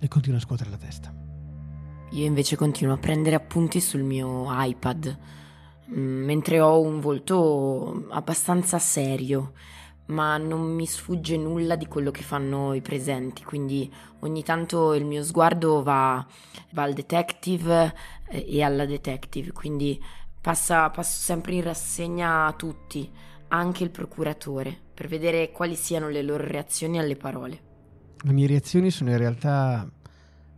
[0.00, 1.14] E continuo a scuotere la testa.
[2.12, 5.18] Io invece continuo a prendere appunti sul mio iPad,
[5.90, 9.52] mm, mentre ho un volto abbastanza serio
[10.06, 15.04] ma non mi sfugge nulla di quello che fanno i presenti, quindi ogni tanto il
[15.04, 16.24] mio sguardo va,
[16.72, 17.94] va al detective
[18.28, 19.98] eh, e alla detective, quindi
[20.40, 23.10] passa, passo sempre in rassegna a tutti,
[23.48, 27.60] anche il procuratore, per vedere quali siano le loro reazioni alle parole.
[28.22, 29.88] Le mie reazioni sono in realtà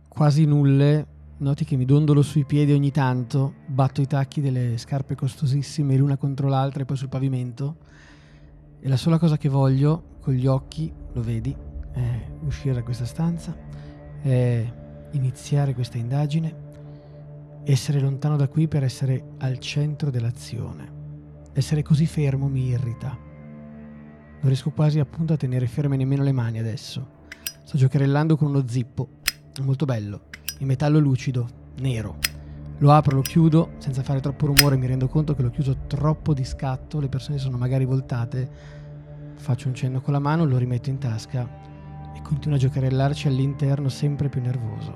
[0.07, 1.15] quasi nulle.
[1.39, 6.17] Noti che mi dondolo sui piedi ogni tanto, batto i tacchi delle scarpe costosissime l'una
[6.17, 7.77] contro l'altra e poi sul pavimento
[8.79, 11.55] e la sola cosa che voglio, con gli occhi, lo vedi,
[11.91, 13.55] è uscire da questa stanza,
[14.21, 14.73] è
[15.11, 16.65] iniziare questa indagine,
[17.63, 20.96] essere lontano da qui per essere al centro dell'azione.
[21.57, 23.07] Essere così fermo mi irrita.
[23.07, 27.25] Non riesco quasi appunto a tenere ferme nemmeno le mani adesso.
[27.63, 29.07] Sto giocherellando con uno zippo,
[29.63, 30.25] molto bello,
[30.59, 31.47] in metallo lucido,
[31.79, 32.17] nero.
[32.77, 36.35] Lo apro, lo chiudo senza fare troppo rumore, mi rendo conto che l'ho chiuso troppo
[36.35, 38.47] di scatto, le persone sono magari voltate.
[39.37, 41.49] Faccio un cenno con la mano, lo rimetto in tasca
[42.15, 44.95] e continuo a giocherellarci all'interno sempre più nervoso.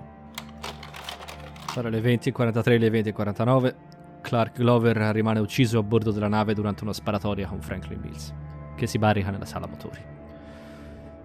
[1.72, 3.74] Sono le 20.43 le 20.49.
[4.32, 8.34] Clark Glover rimane ucciso a bordo della nave durante una sparatoria con Franklin Mills,
[8.78, 10.00] che si barrica nella sala motori.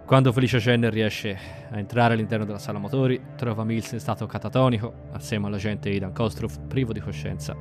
[0.05, 1.39] Quando Felicia Chen riesce
[1.71, 6.59] a entrare all'interno della sala motori, trova Mills in stato catatonico, assieme all'agente Aidan Kostrov,
[6.67, 7.55] privo di coscienza,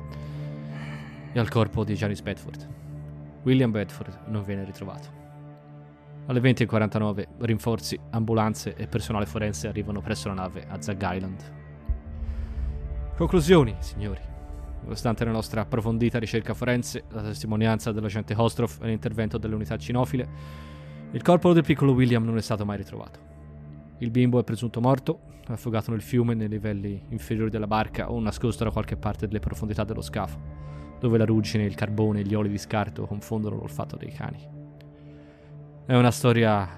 [1.32, 2.68] e al corpo di Janice Bedford.
[3.44, 5.06] William Bedford non viene ritrovato.
[6.26, 11.52] Alle 20.49 rinforzi, ambulanze e personale forense arrivano presso la nave a Zag Island.
[13.14, 14.34] Conclusioni, signori.
[14.86, 20.28] Nonostante la nostra approfondita ricerca forense, la testimonianza dell'agente Kostrov e l'intervento delle unità cinofile,
[21.10, 23.18] il corpo del piccolo William non è stato mai ritrovato.
[23.98, 28.62] Il bimbo è presunto morto, affogato nel fiume nei livelli inferiori della barca o nascosto
[28.62, 30.38] da qualche parte delle profondità dello scafo,
[31.00, 34.48] dove la ruggine, il carbone e gli oli di scarto confondono l'olfatto dei cani.
[35.84, 36.68] È una storia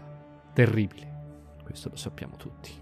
[0.54, 2.72] terribile, questo lo sappiamo tutti.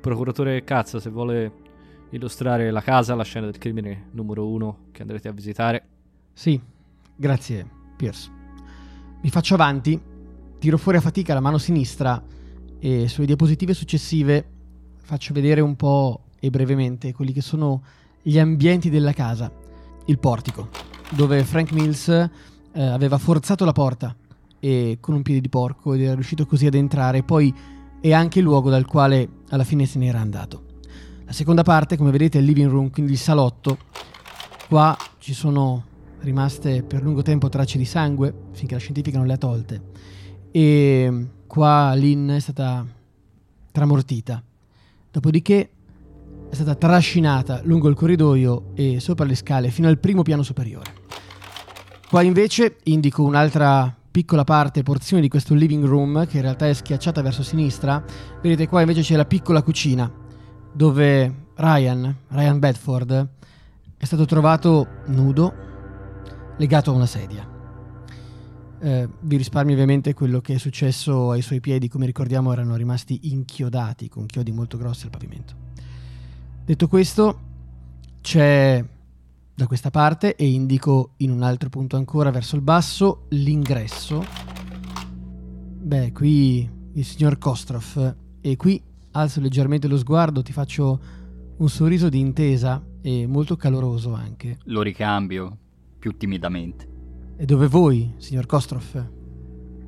[0.00, 1.64] Procuratore Cazzo, se vuole
[2.10, 5.86] illustrare la casa, la scena del crimine numero uno che andrete a visitare.
[6.32, 6.60] Sì,
[7.14, 8.30] grazie, Pierce.
[9.22, 10.00] Mi faccio avanti,
[10.58, 12.22] tiro fuori a fatica la mano sinistra
[12.78, 14.50] e sulle diapositive successive
[14.98, 17.82] faccio vedere un po' e brevemente quelli che sono
[18.22, 19.50] gli ambienti della casa.
[20.06, 20.68] Il portico,
[21.10, 22.30] dove Frank Mills eh,
[22.72, 24.14] aveva forzato la porta
[24.58, 27.54] e con un piede di porco ed era riuscito così ad entrare, poi
[28.00, 30.65] è anche il luogo dal quale alla fine se n'era andato.
[31.26, 33.78] La seconda parte, come vedete, è il living room, quindi il salotto.
[34.68, 35.84] Qua ci sono
[36.20, 39.82] rimaste per lungo tempo tracce di sangue, finché la scientifica non le ha tolte.
[40.52, 42.86] E qua Lynn è stata
[43.72, 44.40] tramortita.
[45.10, 45.70] Dopodiché
[46.48, 50.94] è stata trascinata lungo il corridoio e sopra le scale fino al primo piano superiore.
[52.08, 56.72] Qua invece indico un'altra piccola parte, porzione di questo living room che in realtà è
[56.72, 58.02] schiacciata verso sinistra.
[58.40, 60.24] Vedete qua invece c'è la piccola cucina
[60.76, 63.28] dove Ryan, Ryan Bedford,
[63.96, 65.54] è stato trovato nudo,
[66.58, 67.48] legato a una sedia.
[68.78, 73.30] Eh, vi risparmio ovviamente quello che è successo ai suoi piedi, come ricordiamo erano rimasti
[73.32, 75.54] inchiodati con chiodi molto grossi al pavimento.
[76.62, 77.40] Detto questo,
[78.20, 78.84] c'è
[79.54, 84.22] da questa parte e indico in un altro punto ancora verso il basso l'ingresso.
[85.80, 88.82] Beh, qui il signor Kostrov e qui
[89.16, 91.00] alzo leggermente lo sguardo, ti faccio
[91.56, 94.58] un sorriso di intesa e molto caloroso anche.
[94.64, 95.56] Lo ricambio
[95.98, 96.94] più timidamente.
[97.36, 99.10] E dove voi, signor Kostrov,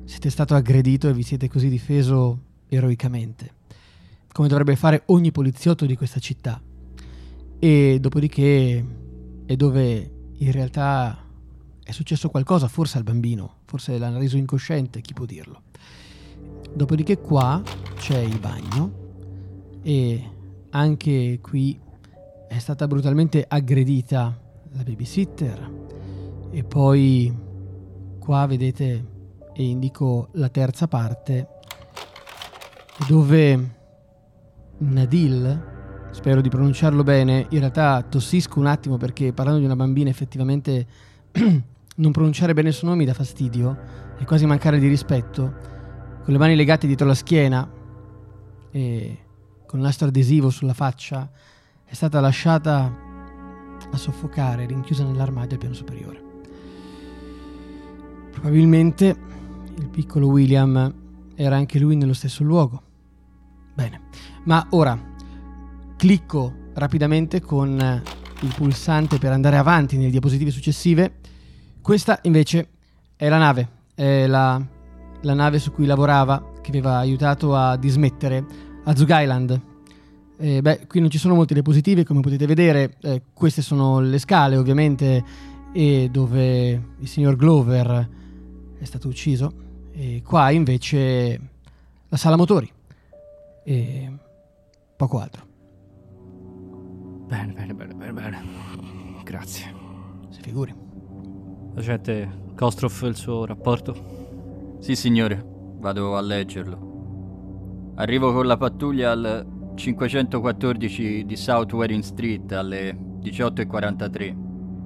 [0.05, 3.53] siete stato aggredito e vi siete così difeso eroicamente,
[4.31, 6.61] come dovrebbe fare ogni poliziotto di questa città.
[7.59, 8.85] E dopodiché
[9.45, 11.25] è dove in realtà
[11.83, 15.63] è successo qualcosa forse al bambino, forse l'hanno reso incosciente, chi può dirlo.
[16.73, 17.61] Dopodiché qua
[17.95, 19.07] c'è il bagno
[19.81, 20.31] e
[20.71, 21.79] anche qui
[22.47, 24.39] è stata brutalmente aggredita
[24.71, 25.87] la babysitter.
[26.51, 27.33] E poi
[28.19, 29.17] qua vedete
[29.53, 31.47] e indico la terza parte
[33.07, 33.77] dove
[34.77, 40.09] Nadil, spero di pronunciarlo bene, in realtà tossisco un attimo perché parlando di una bambina
[40.09, 40.85] effettivamente
[41.95, 43.77] non pronunciare bene il suo nome mi dà fastidio
[44.17, 45.41] e quasi mancare di rispetto,
[46.23, 47.69] con le mani legate dietro la schiena
[48.71, 49.17] e
[49.69, 51.29] con un nastro adesivo sulla faccia,
[51.85, 52.91] è stata lasciata
[53.91, 56.23] a soffocare, rinchiusa nell'armadio al piano superiore.
[58.31, 59.15] Probabilmente
[59.77, 60.91] il piccolo William
[61.35, 62.81] era anche lui nello stesso luogo.
[63.75, 64.01] Bene,
[64.45, 64.99] ma ora
[65.97, 68.01] clicco rapidamente con
[68.41, 71.19] il pulsante per andare avanti nelle diapositive successive.
[71.79, 72.69] Questa invece
[73.15, 74.59] è la nave, è la,
[75.21, 79.61] la nave su cui lavorava, che aveva aiutato a dismettere a Zug Island.
[80.37, 84.19] Eh, beh, qui non ci sono molte diapositive, come potete vedere, eh, queste sono le
[84.19, 85.23] scale ovviamente,
[85.73, 88.09] e dove il signor Glover
[88.77, 89.67] è stato ucciso.
[89.91, 91.39] E qua invece
[92.07, 92.71] la sala motori
[93.63, 94.11] e
[94.95, 95.47] poco altro.
[97.27, 98.43] Bene, bene, bene, bene, bene.
[99.23, 99.75] Grazie.
[100.29, 100.73] Si figuri.
[101.75, 104.77] Agente Kostroff il suo rapporto?
[104.79, 105.45] Sì, signore,
[105.79, 106.88] vado a leggerlo.
[107.99, 114.33] Arrivo con la pattuglia al 514 di South Waring Street alle 18.43,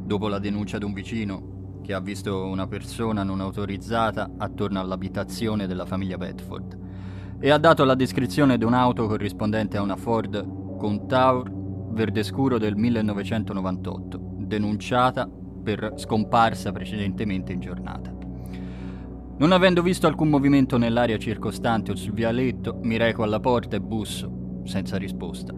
[0.04, 5.68] dopo la denuncia di un vicino che ha visto una persona non autorizzata attorno all'abitazione
[5.68, 6.80] della famiglia Bedford
[7.40, 11.52] e ha dato la descrizione di un'auto corrispondente a una Ford Contour
[11.92, 15.30] verde scuro del 1998, denunciata
[15.62, 18.23] per scomparsa precedentemente in giornata.
[19.36, 23.82] Non avendo visto alcun movimento nell'area circostante o sul vialetto, mi reco alla porta e
[23.82, 25.54] busso, senza risposta.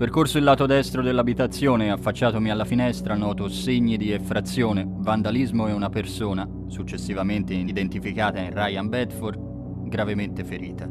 [0.00, 5.72] Percorso il lato destro dell'abitazione e affacciatomi alla finestra noto segni di effrazione, vandalismo e
[5.72, 10.88] una persona, successivamente identificata in Ryan Bedford, gravemente ferita,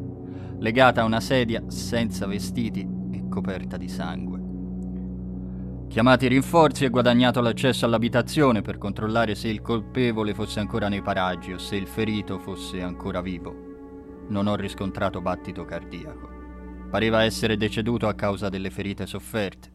[0.59, 4.38] legata a una sedia senza vestiti e coperta di sangue.
[5.89, 11.51] Chiamati rinforzi e guadagnato l'accesso all'abitazione per controllare se il colpevole fosse ancora nei paraggi
[11.51, 14.27] o se il ferito fosse ancora vivo.
[14.27, 16.29] Non ho riscontrato battito cardiaco.
[16.91, 19.71] Pareva essere deceduto a causa delle ferite sofferte.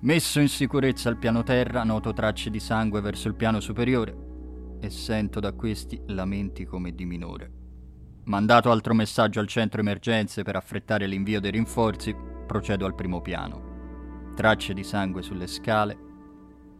[0.00, 4.14] Messo in sicurezza al piano terra, noto tracce di sangue verso il piano superiore
[4.80, 7.50] e sento da questi lamenti come di minore.
[8.24, 12.14] Mandato altro messaggio al centro emergenze per affrettare l'invio dei rinforzi,
[12.46, 13.63] procedo al primo piano.
[14.34, 15.96] Tracce di sangue sulle scale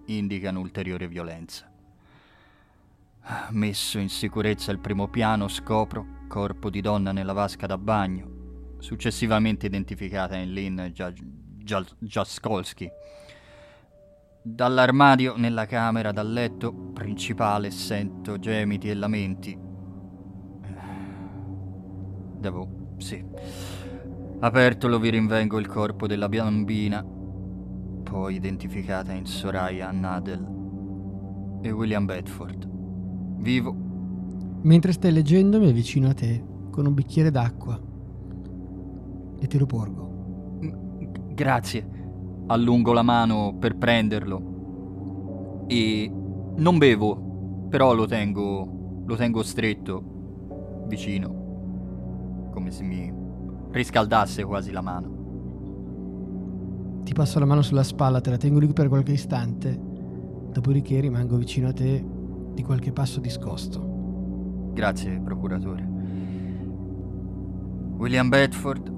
[0.06, 1.70] indicano ulteriore violenza.
[3.50, 9.66] Messo in sicurezza il primo piano, scopro corpo di donna nella vasca da bagno, successivamente
[9.66, 10.80] identificata in Lynn
[12.00, 12.90] Jaskolski.
[14.42, 19.56] Dall'armadio nella camera dal letto principale sento gemiti e lamenti.
[22.40, 22.96] Devo...
[22.98, 23.24] sì.
[24.40, 27.13] Apertolo vi rinvengo il corpo della bambina
[28.04, 32.70] poi identificata in Soraya Nadel e William Bedford.
[33.40, 33.74] Vivo.
[34.62, 37.80] Mentre stai leggendo mi avvicino a te con un bicchiere d'acqua
[39.40, 40.58] e te lo porgo.
[41.34, 41.88] Grazie.
[42.46, 46.12] Allungo la mano per prenderlo e
[46.56, 48.74] non bevo, però lo tengo
[49.06, 53.12] lo tengo stretto vicino, come se mi
[53.70, 55.13] riscaldasse quasi la mano.
[57.04, 59.78] Ti passo la mano sulla spalla, te la tengo lì per qualche istante,
[60.50, 62.02] dopodiché rimango vicino a te
[62.54, 64.72] di qualche passo discosto.
[64.72, 65.86] Grazie, procuratore.
[67.98, 68.90] William Bedford,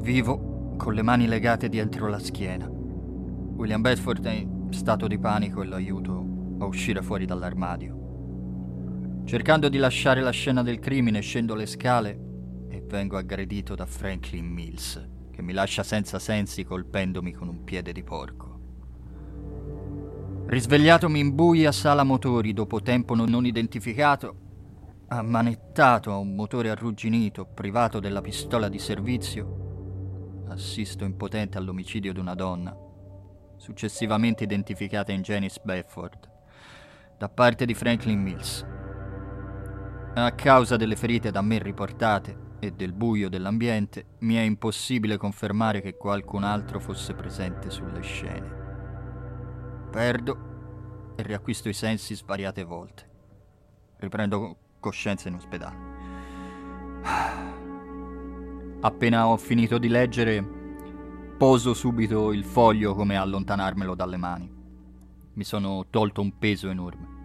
[0.00, 2.66] vivo con le mani legate dietro la schiena.
[2.66, 9.22] William Bedford è in stato di panico e lo aiuto a uscire fuori dall'armadio.
[9.26, 12.18] Cercando di lasciare la scena del crimine, scendo le scale
[12.70, 17.92] e vengo aggredito da Franklin Mills che mi lascia senza sensi colpendomi con un piede
[17.92, 18.58] di porco.
[20.48, 24.34] Risvegliatomi in buia sala motori dopo tempo non identificato,
[25.06, 32.34] ammanettato a un motore arrugginito, privato della pistola di servizio, assisto impotente all'omicidio di una
[32.34, 32.76] donna,
[33.58, 36.28] successivamente identificata in Janice Bedford,
[37.16, 38.66] da parte di Franklin Mills.
[40.14, 45.80] A causa delle ferite da me riportate, e del buio dell'ambiente, mi è impossibile confermare
[45.80, 48.56] che qualcun altro fosse presente sulle scene.
[49.90, 53.08] Perdo e riacquisto i sensi svariate volte.
[53.98, 55.96] Riprendo coscienza in ospedale.
[58.80, 60.44] Appena ho finito di leggere,
[61.36, 64.52] poso subito il foglio come allontanarmelo dalle mani.
[65.34, 67.16] Mi sono tolto un peso enorme.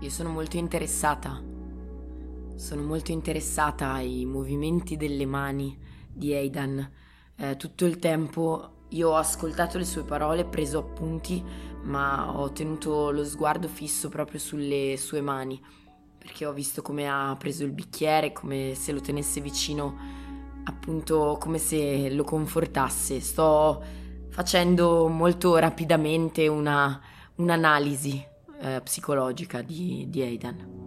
[0.00, 1.54] Io sono molto interessata.
[2.56, 5.78] Sono molto interessata ai movimenti delle mani
[6.10, 6.90] di Aidan.
[7.36, 11.44] Eh, tutto il tempo io ho ascoltato le sue parole, preso appunti,
[11.82, 15.62] ma ho tenuto lo sguardo fisso proprio sulle sue mani,
[16.16, 19.94] perché ho visto come ha preso il bicchiere, come se lo tenesse vicino,
[20.64, 23.20] appunto come se lo confortasse.
[23.20, 23.82] Sto
[24.30, 26.98] facendo molto rapidamente una,
[27.34, 28.24] un'analisi
[28.60, 30.85] eh, psicologica di, di Aidan.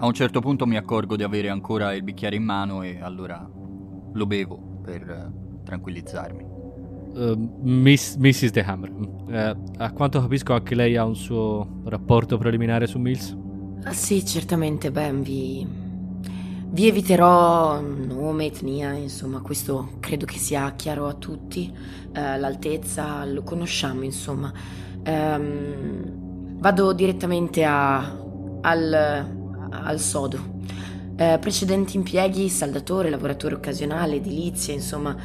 [0.00, 3.44] A un certo punto mi accorgo di avere ancora il bicchiere in mano e allora
[4.12, 6.46] lo bevo per eh, tranquillizzarmi.
[7.14, 8.50] Uh, Miss, Mrs.
[8.52, 13.36] De Hammer, uh, a quanto capisco anche lei ha un suo rapporto preliminare su Mills?
[13.82, 15.66] Ah, sì, certamente, Ben, vi...
[15.66, 23.42] vi eviterò nome, etnia, insomma, questo credo che sia chiaro a tutti, uh, l'altezza, lo
[23.42, 24.52] conosciamo, insomma.
[25.04, 27.98] Um, vado direttamente a,
[28.60, 29.37] al,
[29.70, 30.38] al sodo.
[31.16, 35.16] precedenti impieghi, saldatore, lavoratore occasionale, edilizia, insomma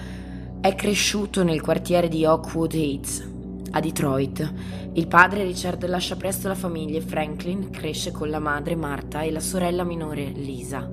[0.59, 3.29] è cresciuto nel quartiere di Oakwood Heights,
[3.71, 4.53] a Detroit.
[4.93, 9.31] Il padre Richard lascia presto la famiglia e Franklin cresce con la madre Marta e
[9.31, 10.89] la sorella minore Lisa.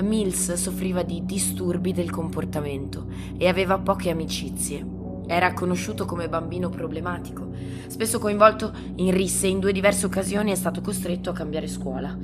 [0.00, 4.86] Mills soffriva di disturbi del comportamento e aveva poche amicizie.
[5.26, 7.50] Era conosciuto come bambino problematico.
[7.88, 12.16] Spesso coinvolto in risse, in due diverse occasioni è stato costretto a cambiare scuola.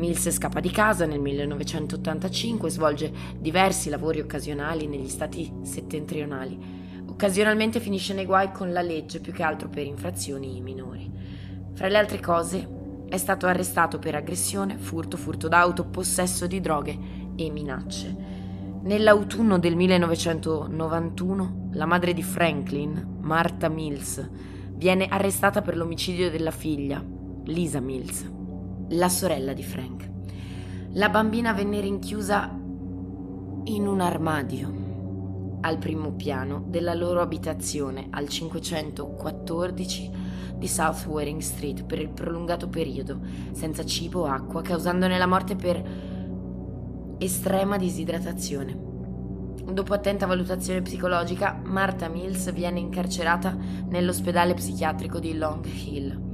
[0.00, 6.58] Mills scappa di casa nel 1985 e svolge diversi lavori occasionali negli stati settentrionali.
[7.06, 11.08] Occasionalmente finisce nei guai con la legge, più che altro per infrazioni minori.
[11.74, 12.78] Fra le altre cose,
[13.10, 16.98] è stato arrestato per aggressione, furto, furto d'auto, possesso di droghe
[17.36, 18.16] e minacce.
[18.82, 24.26] Nell'autunno del 1991, la madre di Franklin, Martha Mills,
[24.72, 27.04] viene arrestata per l'omicidio della figlia,
[27.44, 28.38] Lisa Mills
[28.90, 30.08] la sorella di Frank.
[30.94, 32.58] La bambina venne rinchiusa
[33.64, 34.78] in un armadio
[35.60, 40.10] al primo piano della loro abitazione al 514
[40.56, 43.20] di South Waring Street per il prolungato periodo,
[43.52, 45.82] senza cibo o acqua, causandone la morte per
[47.18, 48.88] estrema disidratazione.
[49.72, 53.56] Dopo attenta valutazione psicologica, Martha Mills viene incarcerata
[53.88, 56.29] nell'ospedale psichiatrico di Long Hill.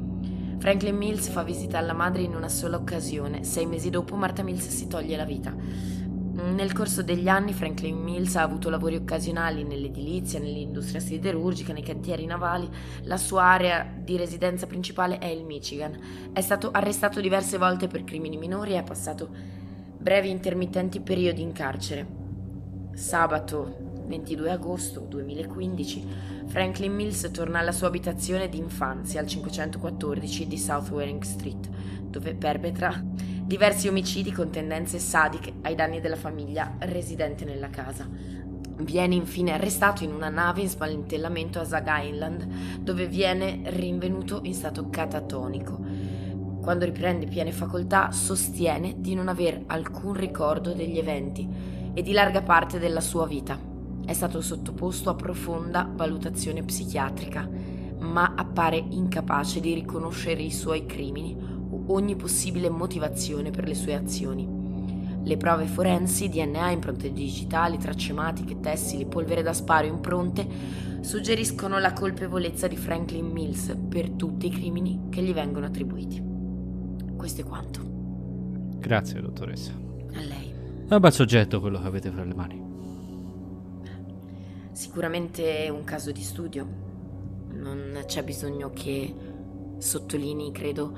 [0.59, 3.45] Franklin Mills fa visita alla madre in una sola occasione.
[3.45, 5.55] Sei mesi dopo Martha Mills si toglie la vita.
[6.37, 12.27] Nel corso degli anni Franklin Mills ha avuto lavori occasionali nell'edilizia, nell'industria siderurgica, nei cantieri
[12.27, 12.69] navali.
[13.03, 15.99] La sua area di residenza principale è il Michigan.
[16.33, 19.29] È stato arrestato diverse volte per crimini minori e ha passato
[19.99, 22.07] brevi intermittenti periodi in carcere.
[22.93, 26.05] Sabato 22 agosto 2015,
[26.47, 31.69] Franklin Mills torna alla sua abitazione d'infanzia al 514 di South Waring Street,
[32.09, 33.03] dove perpetra
[33.45, 38.09] diversi omicidi con tendenze sadiche ai danni della famiglia residente nella casa.
[38.79, 42.47] Viene infine arrestato in una nave in smantellamento a Zag Island,
[42.81, 45.79] dove viene rinvenuto in stato catatonico.
[46.61, 51.49] Quando riprende piene facoltà, sostiene di non aver alcun ricordo degli eventi
[51.95, 53.76] e di larga parte della sua vita.
[54.07, 57.47] È stato sottoposto a profonda valutazione psichiatrica,
[57.99, 63.95] ma appare incapace di riconoscere i suoi crimini o ogni possibile motivazione per le sue
[63.95, 64.49] azioni.
[65.25, 70.47] Le prove forensi, DNA, impronte digitali, tracce ematiche, tessili, polvere da sparo, impronte,
[71.01, 76.23] suggeriscono la colpevolezza di Franklin Mills per tutti i crimini che gli vengono attribuiti.
[77.17, 77.81] Questo è quanto.
[78.79, 79.73] Grazie, dottoressa.
[79.73, 80.55] A lei.
[80.87, 82.66] È un bel soggetto quello che avete fra le mani.
[84.77, 86.67] Sicuramente un caso di studio.
[87.53, 89.15] Non c'è bisogno che
[89.79, 90.95] sottolinei, credo,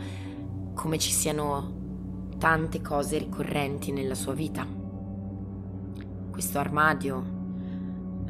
[0.74, 4.66] come ci siano tante cose ricorrenti nella sua vita.
[6.28, 7.24] Questo armadio,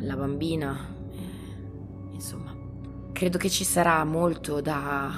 [0.00, 0.76] la bambina,
[1.12, 2.54] eh, insomma,
[3.12, 5.10] credo che ci sarà molto da,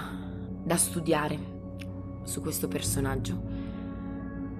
[0.63, 1.39] da studiare
[2.23, 3.43] su questo personaggio.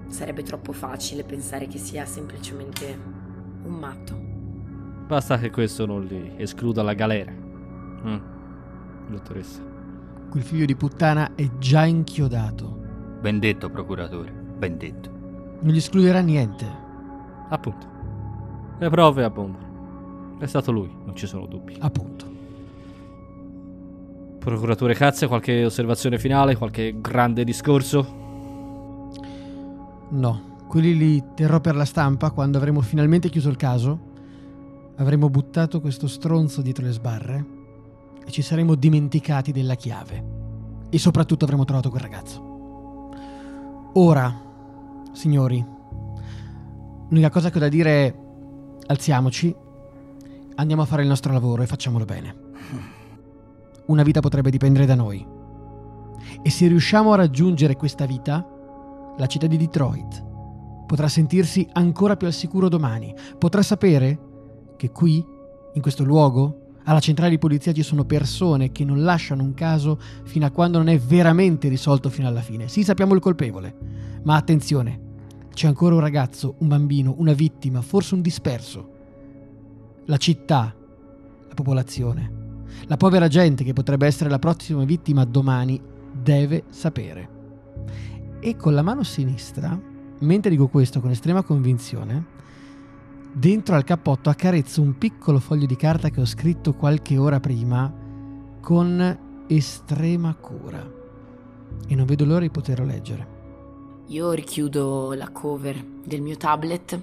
[0.07, 2.99] Sarebbe troppo facile pensare che sia semplicemente
[3.63, 4.30] un matto.
[5.11, 7.33] Basta che questo non li escluda la galera.
[7.33, 8.17] Mm.
[9.09, 9.61] Dottoressa.
[10.29, 12.79] Quel figlio di puttana è già inchiodato.
[13.19, 14.31] Ben detto, procuratore.
[14.31, 15.09] Ben detto.
[15.59, 16.65] Non gli escluderà niente.
[17.49, 17.85] Appunto.
[18.79, 20.37] Le prove abbondano.
[20.39, 21.75] È stato lui, non ci sono dubbi.
[21.77, 22.25] Appunto.
[24.39, 29.09] Procuratore Cazze, qualche osservazione finale, qualche grande discorso?
[30.07, 34.10] No, quelli li terrò per la stampa quando avremo finalmente chiuso il caso.
[35.01, 37.45] Avremo buttato questo stronzo dietro le sbarre
[38.23, 40.23] e ci saremo dimenticati della chiave.
[40.91, 43.09] E soprattutto avremo trovato quel ragazzo.
[43.93, 44.31] Ora,
[45.11, 45.65] signori,
[47.09, 48.15] l'unica cosa che ho da dire è
[48.85, 49.53] alziamoci,
[50.53, 52.35] andiamo a fare il nostro lavoro e facciamolo bene.
[53.87, 55.25] Una vita potrebbe dipendere da noi.
[56.43, 58.47] E se riusciamo a raggiungere questa vita,
[59.17, 60.23] la città di Detroit
[60.85, 63.15] potrà sentirsi ancora più al sicuro domani.
[63.39, 64.29] Potrà sapere
[64.81, 65.23] che qui,
[65.73, 69.99] in questo luogo, alla centrale di polizia ci sono persone che non lasciano un caso
[70.23, 72.67] fino a quando non è veramente risolto fino alla fine.
[72.67, 73.75] Sì, sappiamo il colpevole,
[74.23, 74.99] ma attenzione,
[75.53, 78.89] c'è ancora un ragazzo, un bambino, una vittima, forse un disperso.
[80.05, 80.75] La città,
[81.47, 82.31] la popolazione,
[82.87, 85.79] la povera gente che potrebbe essere la prossima vittima domani
[86.11, 87.29] deve sapere.
[88.39, 89.79] E con la mano sinistra,
[90.21, 92.39] mentre dico questo con estrema convinzione,
[93.33, 97.91] dentro al cappotto accarezzo un piccolo foglio di carta che ho scritto qualche ora prima
[98.59, 100.99] con estrema cura.
[101.87, 103.39] E non vedo l'ora di poterlo leggere.
[104.07, 107.01] Io richiudo la cover del mio tablet,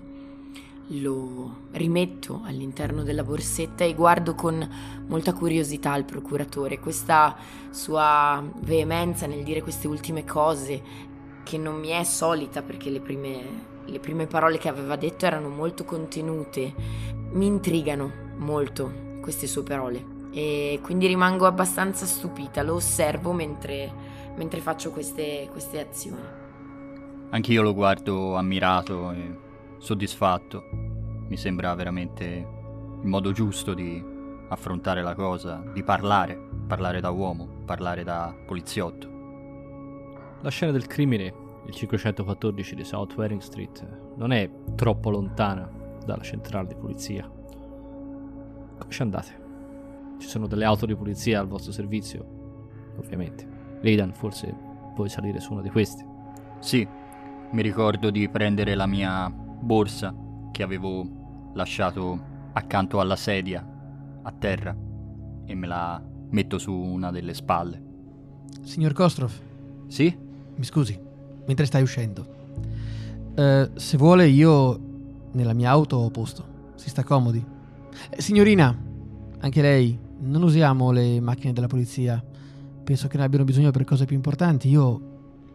[0.89, 4.67] lo rimetto all'interno della borsetta e guardo con
[5.07, 6.79] molta curiosità il procuratore.
[6.79, 7.37] Questa
[7.71, 10.83] sua veemenza nel dire queste ultime cose,
[11.43, 13.43] che non mi è solita perché le prime,
[13.89, 16.73] le prime parole che aveva detto erano molto contenute,
[17.33, 23.91] mi intrigano molto queste sue parole e quindi rimango abbastanza stupita, lo osservo mentre,
[24.37, 26.23] mentre faccio queste, queste azioni.
[27.31, 29.37] Anch'io lo guardo ammirato e
[29.79, 30.63] soddisfatto.
[31.29, 32.25] Mi sembra veramente
[33.03, 34.03] il modo giusto di
[34.49, 39.17] affrontare la cosa, di parlare, parlare da uomo, parlare da poliziotto.
[40.41, 41.35] La scena del crimine,
[41.69, 45.71] il 514 di South Waring Street, non è troppo lontana
[46.05, 47.29] dalla centrale di polizia.
[47.29, 49.47] Come ci andate?
[50.19, 52.95] Ci sono delle auto di polizia al vostro servizio?
[52.97, 53.47] Ovviamente.
[53.83, 54.53] Aidan, forse
[54.95, 56.05] puoi salire su una di queste.
[56.59, 56.87] Sì,
[57.51, 60.15] mi ricordo di prendere la mia borsa
[60.51, 63.65] che avevo lasciato accanto alla sedia,
[64.23, 64.75] a terra,
[65.45, 67.83] e me la metto su una delle spalle.
[68.63, 69.33] Signor Kostrov,
[69.87, 70.17] Sì?
[70.57, 70.99] mi scusi,
[71.49, 72.37] mentre stai uscendo.
[73.35, 74.79] Eh, se vuole io
[75.33, 76.57] nella mia auto ho posto.
[76.77, 77.45] Si sta comodi.
[78.11, 78.77] Eh, signorina,
[79.41, 82.23] anche lei, non usiamo le macchine della polizia.
[82.85, 84.69] Penso che ne abbiano bisogno per cose più importanti.
[84.69, 85.01] Io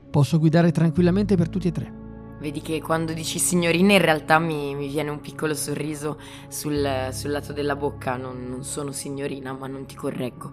[0.09, 2.01] posso guidare tranquillamente per tutti e tre.
[2.39, 6.19] Vedi che quando dici signorina in realtà mi, mi viene un piccolo sorriso
[6.49, 8.17] sul, sul lato della bocca.
[8.17, 10.51] Non, non sono signorina, ma non ti correggo.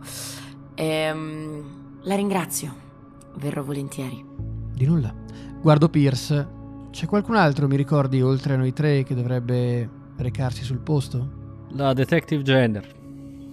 [0.74, 2.88] Ehm, la ringrazio.
[3.36, 4.49] Verrò volentieri.
[4.80, 5.14] Di nulla.
[5.60, 6.48] Guardo Pierce.
[6.88, 11.66] C'è qualcun altro, mi ricordi, oltre a noi tre, che dovrebbe recarsi sul posto?
[11.72, 12.86] La detective Jenner.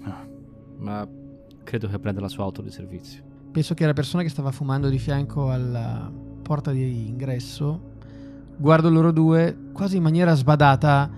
[0.03, 0.25] Ah,
[0.78, 1.05] Ma
[1.65, 3.23] credo che prenda la sua auto di servizio.
[3.51, 6.09] Penso che la persona che stava fumando di fianco alla
[6.41, 7.95] porta di ingresso.
[8.55, 11.11] Guardo loro due, quasi in maniera sbadata.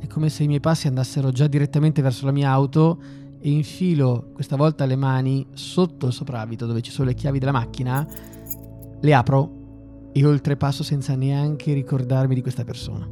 [0.00, 2.98] È come se i miei passi andassero già direttamente verso la mia auto
[3.38, 7.52] e infilo questa volta le mani sotto il sopravvito dove ci sono le chiavi della
[7.52, 8.32] macchina.
[9.04, 13.06] Le apro e oltrepasso senza neanche ricordarmi di questa persona.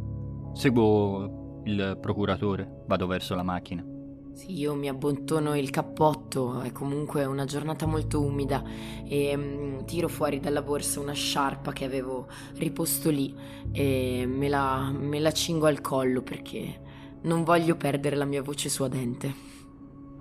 [0.55, 3.84] Seguo il procuratore, vado verso la macchina.
[4.32, 8.62] Sì, io mi abbottono il cappotto, è comunque una giornata molto umida
[9.07, 13.34] e mm, tiro fuori dalla borsa una sciarpa che avevo riposto lì
[13.70, 16.80] e me la, me la cingo al collo perché
[17.24, 19.34] non voglio perdere la mia voce suadente.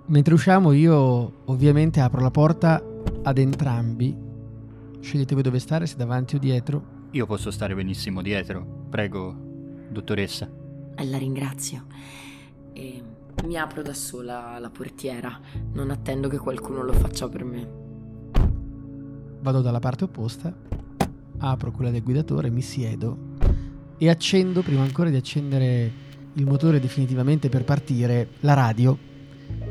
[0.04, 2.84] Mentre usciamo io ovviamente apro la porta
[3.22, 4.31] ad entrambi.
[5.02, 7.00] Scegliete voi dove stare, se davanti o dietro.
[7.10, 8.86] Io posso stare benissimo dietro.
[8.88, 9.34] Prego,
[9.90, 10.48] dottoressa.
[10.96, 11.86] La ringrazio
[12.72, 13.02] e
[13.44, 15.40] mi apro da sola la portiera,
[15.72, 17.68] non attendo che qualcuno lo faccia per me.
[19.40, 20.54] Vado dalla parte opposta,
[21.38, 23.30] apro quella del guidatore, mi siedo
[23.98, 25.90] e accendo, prima ancora di accendere
[26.34, 28.96] il motore definitivamente per partire, la radio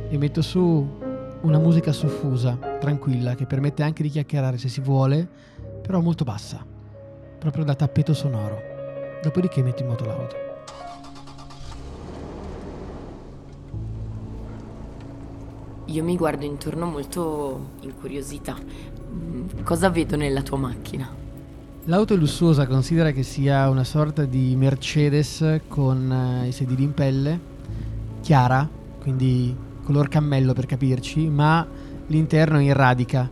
[0.09, 0.99] e metto su
[1.41, 5.25] una musica soffusa, tranquilla, che permette anche di chiacchierare se si vuole,
[5.81, 6.65] però molto bassa,
[7.39, 8.59] proprio da tappeto sonoro.
[9.21, 10.35] Dopodiché metto in moto l'auto.
[15.85, 18.57] Io mi guardo intorno molto incuriosita.
[19.13, 21.07] Mm, Cosa vedo nella tua macchina?
[21.85, 26.93] L'auto è lussuosa, considera che sia una sorta di Mercedes con eh, i sedili in
[26.93, 27.39] pelle,
[28.21, 28.67] chiara,
[29.01, 31.67] quindi color cammello per capirci, ma
[32.11, 33.27] l'interno è in radica,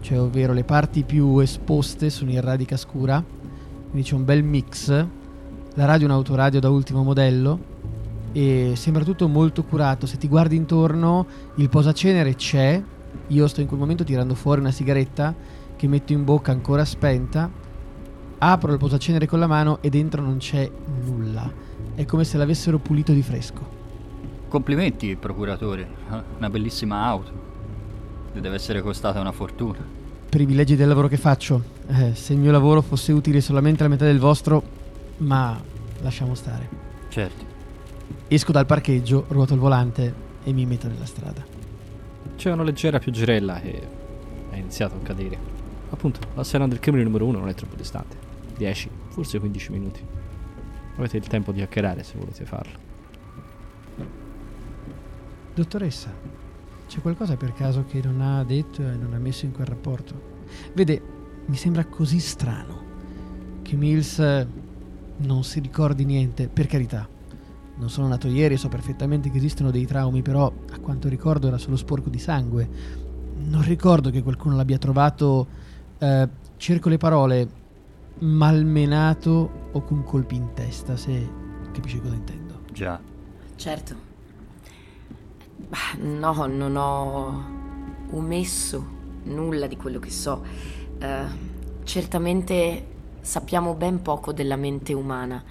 [0.00, 3.22] cioè ovvero le parti più esposte sono in radica scura,
[3.90, 4.88] quindi c'è un bel mix.
[5.74, 7.70] La radio è un autoradio da ultimo modello
[8.32, 10.06] e sembra tutto molto curato.
[10.06, 11.26] Se ti guardi intorno,
[11.56, 12.82] il posacenere c'è.
[13.28, 15.34] Io sto in quel momento tirando fuori una sigaretta
[15.76, 17.50] che metto in bocca ancora spenta.
[18.38, 20.70] Apro il posacenere con la mano e dentro non c'è
[21.04, 21.50] nulla.
[21.94, 23.80] È come se l'avessero pulito di fresco.
[24.48, 25.86] Complimenti, procuratore.
[26.38, 27.51] Una bellissima auto.
[28.32, 29.78] Deve essere costata una fortuna.
[30.28, 31.62] Privilegi del lavoro che faccio.
[31.88, 34.62] Eh, se il mio lavoro fosse utile solamente la metà del vostro,
[35.18, 35.60] ma
[36.00, 36.68] lasciamo stare.
[37.08, 37.44] Certo.
[38.28, 41.44] Esco dal parcheggio, ruoto il volante e mi metto nella strada.
[42.36, 43.88] C'è una leggera pioggerella che
[44.50, 45.38] è iniziato a cadere.
[45.90, 48.16] Appunto, la sera del crimine numero uno non è troppo distante.
[48.56, 50.00] 10, forse 15 minuti.
[50.96, 52.78] Avete il tempo di hackerare se volete farlo.
[55.54, 56.10] Dottoressa,
[56.92, 60.40] c'è qualcosa per caso che non ha detto e non ha messo in quel rapporto?
[60.74, 61.00] Vede,
[61.46, 62.80] mi sembra così strano
[63.62, 64.18] che Mills
[65.16, 67.08] non si ricordi niente, per carità.
[67.76, 71.56] Non sono nato ieri so perfettamente che esistono dei traumi, però a quanto ricordo era
[71.56, 72.68] solo sporco di sangue.
[73.38, 75.46] Non ricordo che qualcuno l'abbia trovato,
[75.96, 76.28] eh,
[76.58, 77.48] cerco le parole,
[78.18, 81.26] malmenato o con colpi in testa, se
[81.72, 82.60] capisci cosa intendo.
[82.70, 83.00] Già.
[83.56, 84.11] Certo.
[85.98, 87.44] No, non ho
[88.10, 88.84] omesso
[89.24, 90.44] nulla di quello che so.
[91.00, 92.86] Uh, certamente
[93.20, 95.42] sappiamo ben poco della mente umana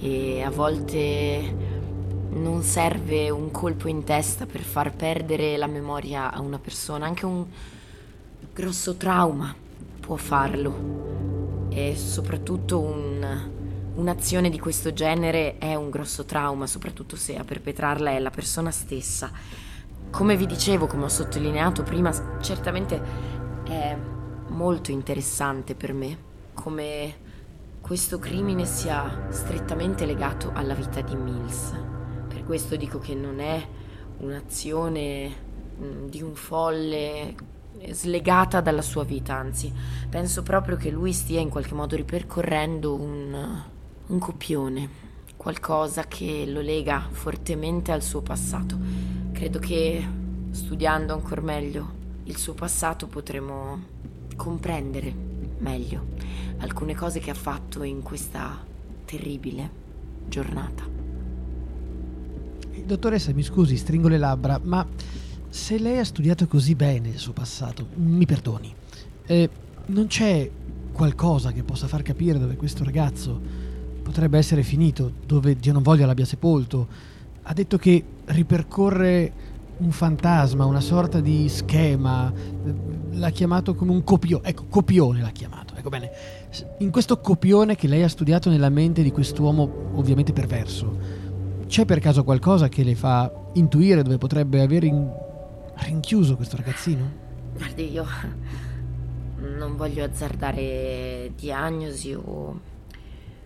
[0.00, 1.82] e a volte
[2.30, 7.24] non serve un colpo in testa per far perdere la memoria a una persona, anche
[7.24, 7.44] un
[8.52, 9.54] grosso trauma
[10.00, 13.50] può farlo e soprattutto un,
[13.94, 18.70] un'azione di questo genere è un grosso trauma, soprattutto se a perpetrarla è la persona
[18.70, 19.30] stessa.
[20.10, 23.02] Come vi dicevo, come ho sottolineato prima, certamente
[23.64, 23.96] è
[24.48, 27.22] molto interessante per me come
[27.80, 31.74] questo crimine sia strettamente legato alla vita di Mills.
[32.28, 33.62] Per questo dico che non è
[34.18, 35.34] un'azione
[35.78, 37.34] mm, di un folle
[37.90, 39.70] slegata dalla sua vita, anzi,
[40.08, 43.62] penso proprio che lui stia in qualche modo ripercorrendo un,
[44.06, 44.88] un copione,
[45.36, 48.78] qualcosa che lo lega fortemente al suo passato.
[49.32, 50.06] Credo che
[50.50, 53.92] studiando ancora meglio il suo passato potremo
[54.36, 55.12] comprendere
[55.58, 56.12] meglio
[56.58, 58.64] alcune cose che ha fatto in questa
[59.04, 59.82] terribile
[60.28, 60.84] giornata.
[62.84, 64.86] Dottoressa, mi scusi, stringo le labbra, ma
[65.48, 68.74] se lei ha studiato così bene il suo passato, mi perdoni,
[69.26, 69.48] eh,
[69.86, 70.50] non c'è
[70.92, 73.72] qualcosa che possa far capire dove questo ragazzo
[74.04, 76.86] potrebbe essere finito, dove Dio non voglia l'abbia sepolto?
[77.42, 79.32] Ha detto che ripercorre
[79.78, 82.32] un fantasma, una sorta di schema,
[83.10, 86.10] l'ha chiamato come un copione, ecco, copione l'ha chiamato, ecco bene,
[86.78, 90.96] in questo copione che lei ha studiato nella mente di quest'uomo ovviamente perverso,
[91.66, 95.10] c'è per caso qualcosa che le fa intuire dove potrebbe aver in...
[95.74, 97.10] rinchiuso questo ragazzino?
[97.56, 98.06] Guardi, io
[99.58, 102.60] non voglio azzardare diagnosi o,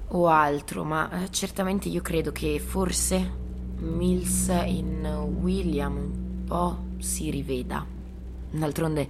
[0.08, 3.46] o altro, ma eh, certamente io credo che forse
[3.78, 5.04] Mills in
[5.40, 7.84] William un po' si riveda.
[8.50, 9.08] D'altronde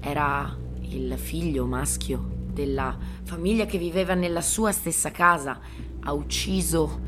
[0.00, 5.58] era il figlio maschio della famiglia che viveva nella sua stessa casa.
[6.00, 7.00] Ha ucciso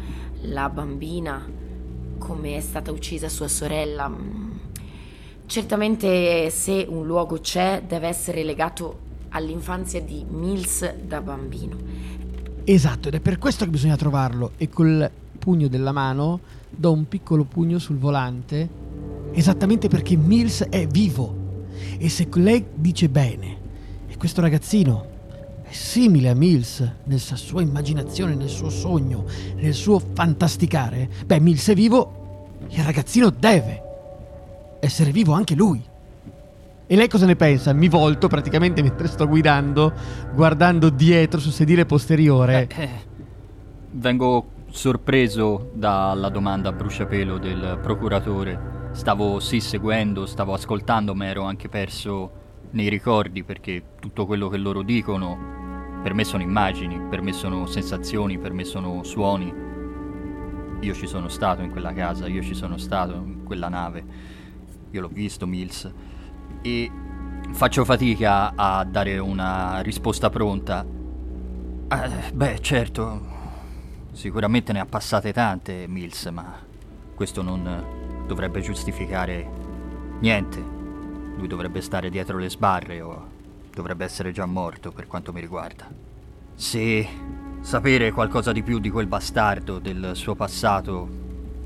[0.43, 1.47] la bambina
[2.19, 4.13] come è stata uccisa sua sorella.
[5.47, 11.77] Certamente se un luogo c'è deve essere legato all'infanzia di Mills da bambino.
[12.71, 16.39] Esatto, ed è per questo che bisogna trovarlo e col pugno della mano
[16.69, 18.69] do un piccolo pugno sul volante,
[19.33, 21.65] esattamente perché Mills è vivo.
[21.97, 23.57] E se lei dice bene,
[24.07, 25.07] e questo ragazzino
[25.63, 31.71] è simile a Mills nella sua immaginazione, nel suo sogno, nel suo fantasticare, beh, Mills
[31.71, 33.83] è vivo, il ragazzino deve
[34.81, 35.83] essere vivo anche lui.
[36.91, 37.75] E lei cosa ne pensa?
[37.75, 39.93] Mi volto praticamente mentre sto guidando,
[40.33, 42.67] guardando dietro sul sedile posteriore.
[42.67, 42.91] Eh, eh,
[43.91, 48.89] vengo sorpreso dalla domanda a bruciapelo del procuratore.
[48.93, 52.31] Stavo sì seguendo, stavo ascoltando, ma ero anche perso
[52.71, 57.67] nei ricordi perché tutto quello che loro dicono per me sono immagini, per me sono
[57.67, 59.53] sensazioni, per me sono suoni.
[60.81, 64.05] Io ci sono stato in quella casa, io ci sono stato in quella nave,
[64.91, 65.93] io l'ho visto Mills
[66.63, 66.91] e
[67.53, 70.85] faccio fatica a dare una risposta pronta.
[71.89, 73.39] Eh, beh, certo,
[74.19, 76.59] Sicuramente ne ha passate tante, Mills, ma
[77.15, 79.49] questo non dovrebbe giustificare
[80.19, 80.61] niente.
[81.37, 83.29] Lui dovrebbe stare dietro le sbarre o
[83.73, 85.89] dovrebbe essere già morto per quanto mi riguarda.
[86.53, 87.09] Se
[87.61, 91.09] sapere qualcosa di più di quel bastardo, del suo passato,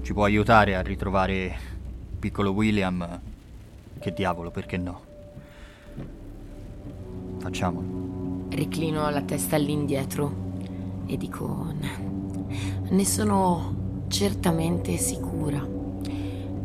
[0.02, 1.58] ci può aiutare a ritrovare
[2.18, 3.18] piccolo William,
[4.02, 5.00] che diavolo, perché no?
[7.38, 8.48] Facciamolo.
[8.48, 10.50] Riclino la testa all'indietro
[11.06, 11.72] e dico:
[12.90, 15.64] Ne sono certamente sicura.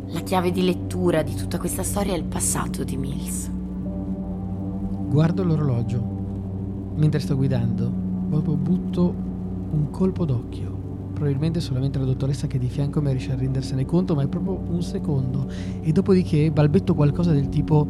[0.07, 3.51] La chiave di lettura di tutta questa storia è il passato di Mills.
[5.09, 6.15] Guardo l'orologio.
[6.95, 7.91] Mentre sto guidando,
[8.29, 9.13] proprio butto
[9.69, 10.76] un colpo d'occhio.
[11.17, 14.27] Probabilmente solamente la dottoressa che è di fianco mi riesce a rendersene conto, ma è
[14.27, 15.47] proprio un secondo.
[15.81, 17.87] E dopodiché balbetto qualcosa del tipo: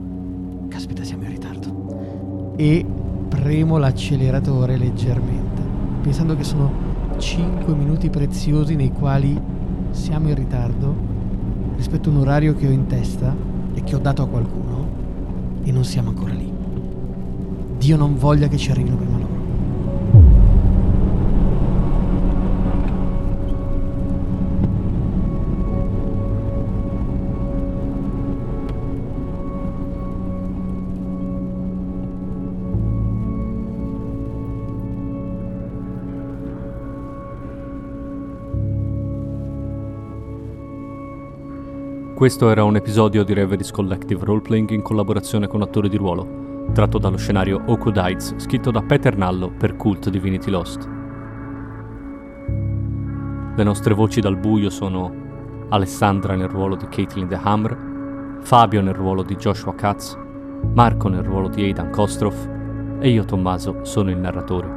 [0.70, 2.54] Caspita, siamo in ritardo.
[2.56, 2.86] E
[3.28, 5.62] premo l'acceleratore leggermente,
[6.02, 6.72] pensando che sono
[7.18, 9.38] 5 minuti preziosi nei quali
[9.90, 10.96] siamo in ritardo
[11.76, 13.36] rispetto a un orario che ho in testa
[13.74, 14.88] e che ho dato a qualcuno
[15.64, 16.50] e non siamo ancora lì.
[17.78, 19.27] Dio non voglia che ci arrivino prima loro.
[42.18, 46.98] Questo era un episodio di Reveries Collective Roleplaying in collaborazione con attori di ruolo, tratto
[46.98, 50.90] dallo scenario Heights, scritto da Peter Nallo per Cult Divinity Lost.
[53.56, 55.14] Le nostre voci dal buio sono
[55.70, 60.18] Alessandra nel ruolo di Caitlin The Hammer, Fabio nel ruolo di Joshua Katz,
[60.74, 62.50] Marco nel ruolo di Aidan Kostroff
[63.00, 64.68] e io Tommaso sono il narratore.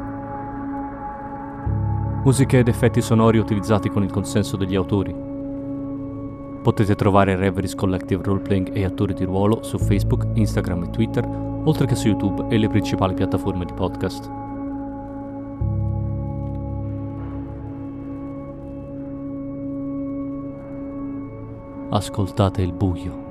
[2.22, 5.28] Musiche ed effetti sonori utilizzati con il consenso degli autori.
[6.62, 11.86] Potete trovare Reveries Collective Roleplaying e attori di ruolo su Facebook, Instagram e Twitter, oltre
[11.86, 14.30] che su YouTube e le principali piattaforme di podcast.
[21.92, 23.29] Ascoltate il buio.